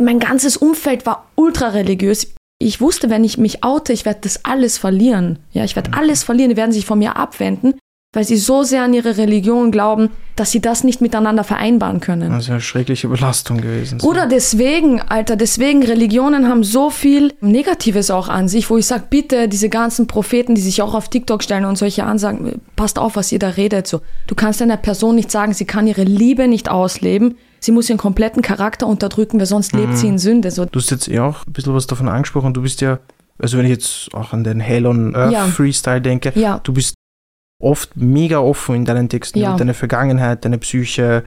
Mein 0.00 0.18
ganzes 0.18 0.56
Umfeld 0.56 1.04
war 1.04 1.26
ultra 1.34 1.68
religiös. 1.68 2.34
Ich 2.58 2.80
wusste, 2.80 3.10
wenn 3.10 3.24
ich 3.24 3.36
mich 3.36 3.62
oute, 3.64 3.92
ich 3.92 4.04
werde 4.04 4.20
das 4.22 4.44
alles 4.44 4.78
verlieren. 4.78 5.38
Ja, 5.52 5.64
ich 5.64 5.76
werde 5.76 5.92
alles 5.92 6.22
verlieren. 6.22 6.50
Die 6.50 6.56
werden 6.56 6.72
sich 6.72 6.86
von 6.86 6.98
mir 6.98 7.16
abwenden, 7.16 7.78
weil 8.12 8.24
sie 8.24 8.36
so 8.38 8.62
sehr 8.62 8.82
an 8.82 8.94
ihre 8.94 9.18
Religion 9.18 9.70
glauben, 9.70 10.08
dass 10.36 10.50
sie 10.50 10.60
das 10.60 10.84
nicht 10.84 11.00
miteinander 11.02 11.44
vereinbaren 11.44 12.00
können. 12.00 12.30
Das 12.30 12.44
ist 12.44 12.48
ja 12.48 12.54
eine 12.54 12.60
schreckliche 12.62 13.08
Belastung 13.08 13.58
gewesen. 13.60 14.00
Oder 14.00 14.26
deswegen, 14.26 15.00
Alter, 15.02 15.36
deswegen 15.36 15.82
Religionen 15.82 16.48
haben 16.48 16.64
so 16.64 16.88
viel 16.90 17.34
Negatives 17.40 18.10
auch 18.10 18.28
an 18.28 18.48
sich, 18.48 18.70
wo 18.70 18.78
ich 18.78 18.86
sage, 18.86 19.04
bitte, 19.10 19.48
diese 19.48 19.68
ganzen 19.68 20.06
Propheten, 20.06 20.54
die 20.54 20.60
sich 20.62 20.80
auch 20.82 20.94
auf 20.94 21.08
TikTok 21.08 21.42
stellen 21.42 21.64
und 21.66 21.76
solche 21.76 22.04
Ansagen, 22.04 22.60
passt 22.74 22.98
auf, 22.98 23.16
was 23.16 23.32
ihr 23.32 23.38
da 23.38 23.50
redet. 23.50 23.86
So, 23.86 24.00
du 24.26 24.34
kannst 24.34 24.62
einer 24.62 24.76
Person 24.78 25.14
nicht 25.14 25.30
sagen, 25.30 25.52
sie 25.52 25.64
kann 25.66 25.86
ihre 25.86 26.04
Liebe 26.04 26.48
nicht 26.48 26.70
ausleben, 26.70 27.36
sie 27.60 27.72
muss 27.72 27.90
ihren 27.90 27.98
kompletten 27.98 28.40
Charakter 28.40 28.86
unterdrücken, 28.86 29.38
weil 29.38 29.46
sonst 29.46 29.72
lebt 29.74 29.96
sie 29.98 30.08
in 30.08 30.18
Sünde. 30.18 30.50
So, 30.50 30.64
Du 30.64 30.78
hast 30.80 30.90
jetzt 30.90 31.08
eh 31.08 31.18
auch 31.20 31.46
ein 31.46 31.52
bisschen 31.52 31.74
was 31.74 31.86
davon 31.86 32.08
angesprochen. 32.08 32.54
Du 32.54 32.62
bist 32.62 32.80
ja, 32.80 32.98
also 33.38 33.58
wenn 33.58 33.64
ich 33.66 33.72
jetzt 33.72 34.08
auch 34.14 34.32
an 34.32 34.42
den 34.44 34.60
Hell 34.60 34.86
on 34.86 35.14
Earth 35.14 35.32
Ja. 35.32 35.44
Freestyle 35.46 36.00
denke, 36.00 36.32
Ja. 36.34 36.60
du 36.62 36.72
bist 36.72 36.94
oft 37.58 37.96
mega 37.96 38.38
offen 38.38 38.74
in 38.76 38.84
deinen 38.84 39.08
Texten, 39.08 39.38
Ja. 39.38 39.56
deine 39.56 39.74
Vergangenheit, 39.74 40.44
deine 40.44 40.58
Psyche. 40.58 41.24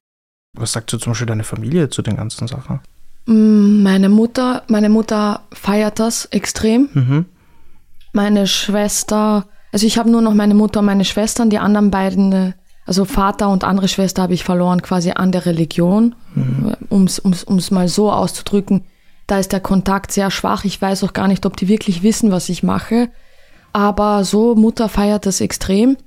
Was 0.58 0.72
sagt 0.72 0.90
so 0.90 0.98
zum 0.98 1.12
Beispiel 1.12 1.28
deine 1.28 1.44
Familie 1.44 1.90
zu 1.90 2.02
den 2.02 2.16
ganzen 2.18 2.48
Sachen? 2.48 2.80
Mm, 3.26 3.84
meine 3.84 4.10
Mutter, 4.10 4.64
meine 4.68 4.90
Mutter 4.90 5.42
feiert 5.54 6.00
das 6.00 6.26
extrem. 6.26 6.90
Mhm. 6.94 7.26
Meine 8.14 8.48
Schwester, 8.48 9.48
also 9.72 9.86
ich 9.86 9.98
habe 9.98 10.10
nur 10.10 10.22
noch 10.22 10.34
meine 10.34 10.56
Mutter 10.56 10.80
und 10.80 10.88
meine 10.88 11.06
Schwestern, 11.06 11.50
die 11.50 11.60
anderen 11.60 11.92
beiden, 11.92 12.32
äh, 12.34 12.54
also 12.86 13.06
Vater 13.06 13.50
und 13.50 13.64
andere 13.64 13.88
Schwester 13.88 14.24
habe 14.24 14.34
ich 14.34 14.44
verloren 14.44 14.82
quasi 14.82 15.12
an 15.12 15.32
der 15.32 15.46
Religion, 15.46 16.16
um 16.90 17.06
es 17.06 17.72
mal 17.72 17.88
so 17.88 18.12
auszudrücken. 18.12 18.84
Da 19.28 19.38
ist 19.38 19.52
der 19.52 19.60
Kontakt 19.60 20.12
sehr 20.12 20.32
schwach. 20.32 20.66
Ich 20.66 20.82
weiß 20.82 21.04
auch 21.04 21.14
gar 21.14 21.28
nicht, 21.28 21.46
ob 21.46 21.56
die 21.56 21.68
wirklich 21.68 22.02
wissen, 22.02 22.32
was 22.32 22.50
ich 22.50 22.64
mache. 22.64 23.10
Aber 23.74 24.24
so, 24.24 24.56
Mutter 24.56 24.90
feiert 24.90 25.28
das 25.28 25.40
extrem. 25.40 25.98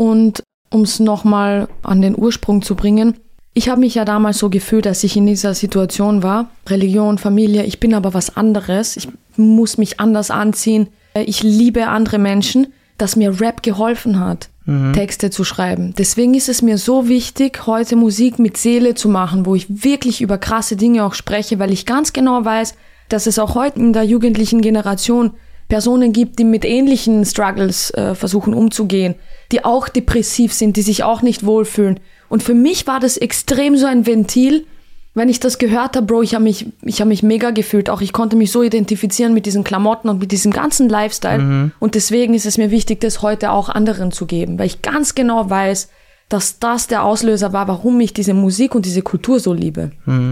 Und 0.00 0.42
um 0.70 0.80
es 0.80 0.98
nochmal 0.98 1.68
an 1.82 2.00
den 2.00 2.16
Ursprung 2.16 2.62
zu 2.62 2.74
bringen, 2.74 3.18
ich 3.52 3.68
habe 3.68 3.80
mich 3.80 3.96
ja 3.96 4.06
damals 4.06 4.38
so 4.38 4.48
gefühlt, 4.48 4.86
dass 4.86 5.04
ich 5.04 5.14
in 5.14 5.26
dieser 5.26 5.52
Situation 5.52 6.22
war. 6.22 6.48
Religion, 6.66 7.18
Familie, 7.18 7.64
ich 7.64 7.80
bin 7.80 7.92
aber 7.92 8.14
was 8.14 8.34
anderes. 8.34 8.96
Ich 8.96 9.08
muss 9.36 9.76
mich 9.76 10.00
anders 10.00 10.30
anziehen. 10.30 10.88
Ich 11.14 11.42
liebe 11.42 11.88
andere 11.88 12.16
Menschen, 12.16 12.68
dass 12.96 13.14
mir 13.14 13.42
Rap 13.42 13.62
geholfen 13.62 14.18
hat, 14.18 14.48
Texte 14.94 15.28
zu 15.28 15.44
schreiben. 15.44 15.92
Deswegen 15.98 16.32
ist 16.32 16.48
es 16.48 16.62
mir 16.62 16.78
so 16.78 17.06
wichtig, 17.06 17.66
heute 17.66 17.96
Musik 17.96 18.38
mit 18.38 18.56
Seele 18.56 18.94
zu 18.94 19.10
machen, 19.10 19.44
wo 19.44 19.54
ich 19.54 19.84
wirklich 19.84 20.22
über 20.22 20.38
krasse 20.38 20.76
Dinge 20.76 21.04
auch 21.04 21.12
spreche, 21.12 21.58
weil 21.58 21.72
ich 21.72 21.84
ganz 21.84 22.14
genau 22.14 22.42
weiß, 22.42 22.74
dass 23.10 23.26
es 23.26 23.38
auch 23.38 23.54
heute 23.54 23.80
in 23.80 23.92
der 23.92 24.04
jugendlichen 24.04 24.62
Generation 24.62 25.32
Personen 25.70 26.12
gibt, 26.12 26.38
die 26.38 26.44
mit 26.44 26.66
ähnlichen 26.66 27.24
Struggles 27.24 27.90
äh, 27.92 28.14
versuchen 28.14 28.52
umzugehen, 28.52 29.14
die 29.50 29.64
auch 29.64 29.88
depressiv 29.88 30.52
sind, 30.52 30.76
die 30.76 30.82
sich 30.82 31.02
auch 31.02 31.22
nicht 31.22 31.46
wohlfühlen. 31.46 31.98
Und 32.28 32.42
für 32.42 32.54
mich 32.54 32.86
war 32.86 33.00
das 33.00 33.16
extrem 33.16 33.78
so 33.78 33.86
ein 33.86 34.06
Ventil, 34.06 34.66
wenn 35.14 35.28
ich 35.28 35.40
das 35.40 35.58
gehört 35.58 35.96
habe, 35.96 36.06
Bro, 36.06 36.22
ich 36.22 36.34
habe 36.34 36.44
mich, 36.44 36.66
ich 36.82 37.00
habe 37.00 37.08
mich 37.08 37.22
mega 37.22 37.50
gefühlt. 37.50 37.90
Auch 37.90 38.00
ich 38.00 38.12
konnte 38.12 38.36
mich 38.36 38.52
so 38.52 38.62
identifizieren 38.62 39.34
mit 39.34 39.44
diesen 39.44 39.64
Klamotten 39.64 40.08
und 40.08 40.20
mit 40.20 40.30
diesem 40.30 40.52
ganzen 40.52 40.88
Lifestyle. 40.88 41.42
Und 41.80 41.94
deswegen 41.96 42.34
ist 42.34 42.46
es 42.46 42.58
mir 42.58 42.70
wichtig, 42.70 43.00
das 43.00 43.20
heute 43.22 43.50
auch 43.50 43.68
anderen 43.68 44.12
zu 44.12 44.26
geben, 44.26 44.58
weil 44.58 44.66
ich 44.66 44.82
ganz 44.82 45.16
genau 45.16 45.50
weiß, 45.50 45.88
dass 46.28 46.60
das 46.60 46.86
der 46.86 47.02
Auslöser 47.02 47.52
war, 47.52 47.66
warum 47.66 47.98
ich 47.98 48.14
diese 48.14 48.34
Musik 48.34 48.76
und 48.76 48.86
diese 48.86 49.02
Kultur 49.02 49.40
so 49.40 49.52
liebe. 49.52 49.90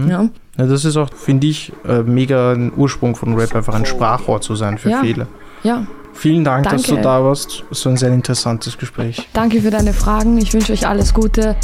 Ja? 0.09 0.29
Ja, 0.59 0.65
das 0.67 0.83
ist 0.85 0.97
auch, 0.97 1.09
finde 1.13 1.47
ich, 1.47 1.71
äh, 1.87 2.03
mega 2.03 2.51
ein 2.51 2.71
Ursprung 2.75 3.15
von 3.15 3.33
Rap, 3.35 3.55
einfach 3.55 3.73
ein 3.73 3.85
Sprachrohr 3.85 4.41
zu 4.41 4.55
sein 4.55 4.77
für 4.77 4.89
Ja. 4.89 5.01
viele. 5.01 5.27
ja. 5.63 5.87
Vielen 6.11 6.43
Dank, 6.43 6.65
dass 6.67 6.81
Danke. 6.81 6.97
du 6.97 7.01
da 7.07 7.23
warst. 7.23 7.63
Es 7.71 7.85
war 7.85 7.93
ein 7.93 7.97
sehr 7.97 8.11
interessantes 8.11 8.77
Gespräch. 8.77 9.29
Danke 9.31 9.61
für 9.61 9.71
deine 9.71 9.93
Fragen. 9.93 10.37
Ich 10.37 10.53
wünsche 10.53 10.73
euch 10.73 10.85
alles 10.85 11.13
Gute. 11.13 11.55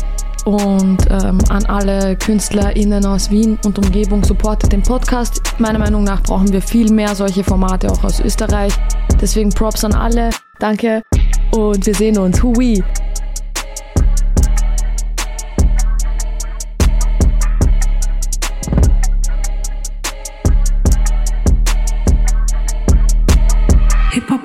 Und 0.45 0.99
ähm, 1.09 1.39
an 1.49 1.65
alle 1.65 2.15
KünstlerInnen 2.15 3.05
aus 3.05 3.29
Wien 3.31 3.59
und 3.65 3.77
Umgebung 3.79 4.23
supportet 4.23 4.71
den 4.71 4.81
Podcast. 4.83 5.41
Meiner 5.57 5.79
Meinung 5.79 6.05
nach 6.05 6.21
brauchen 6.23 6.53
wir 6.53 6.61
viel 6.61 6.89
mehr 6.93 7.15
solche 7.15 7.43
Formate 7.43 7.91
auch 7.91 8.01
aus 8.05 8.21
Österreich. 8.21 8.73
Deswegen 9.19 9.49
Props 9.49 9.83
an 9.83 9.93
alle. 9.93 10.29
Danke. 10.59 11.01
Und 11.51 11.85
wir 11.85 11.95
sehen 11.95 12.17
uns. 12.17 12.41
Hui. 12.41 12.81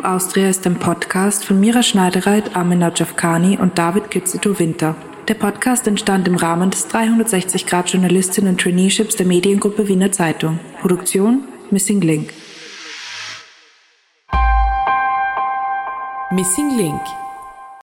Austria 0.05 0.49
ist 0.49 0.67
ein 0.67 0.77
Podcast 0.77 1.45
von 1.45 1.61
Mira 1.61 1.83
Schneidereit, 1.83 2.57
Amina 2.57 2.93
Javkani 2.95 3.59
und 3.59 3.79
David 3.79 4.11
Kizito 4.11 4.59
Winter. 4.59 4.95
Der 5.29 5.35
Podcast 5.35 5.87
entstand 5.87 6.27
im 6.27 6.37
Rahmen 6.37 6.71
des 6.71 6.89
360 6.89 7.67
Grad 7.67 7.91
Journalistinnen 7.91 8.53
und 8.55 8.61
Traineeships 8.61 9.17
der 9.17 9.27
Mediengruppe 9.27 9.89
Wiener 9.89 10.13
Zeitung. 10.13 10.59
Produktion 10.81 11.45
Missing 11.71 12.01
Link. 12.01 12.33
Missing 16.31 16.77
Link 16.77 17.20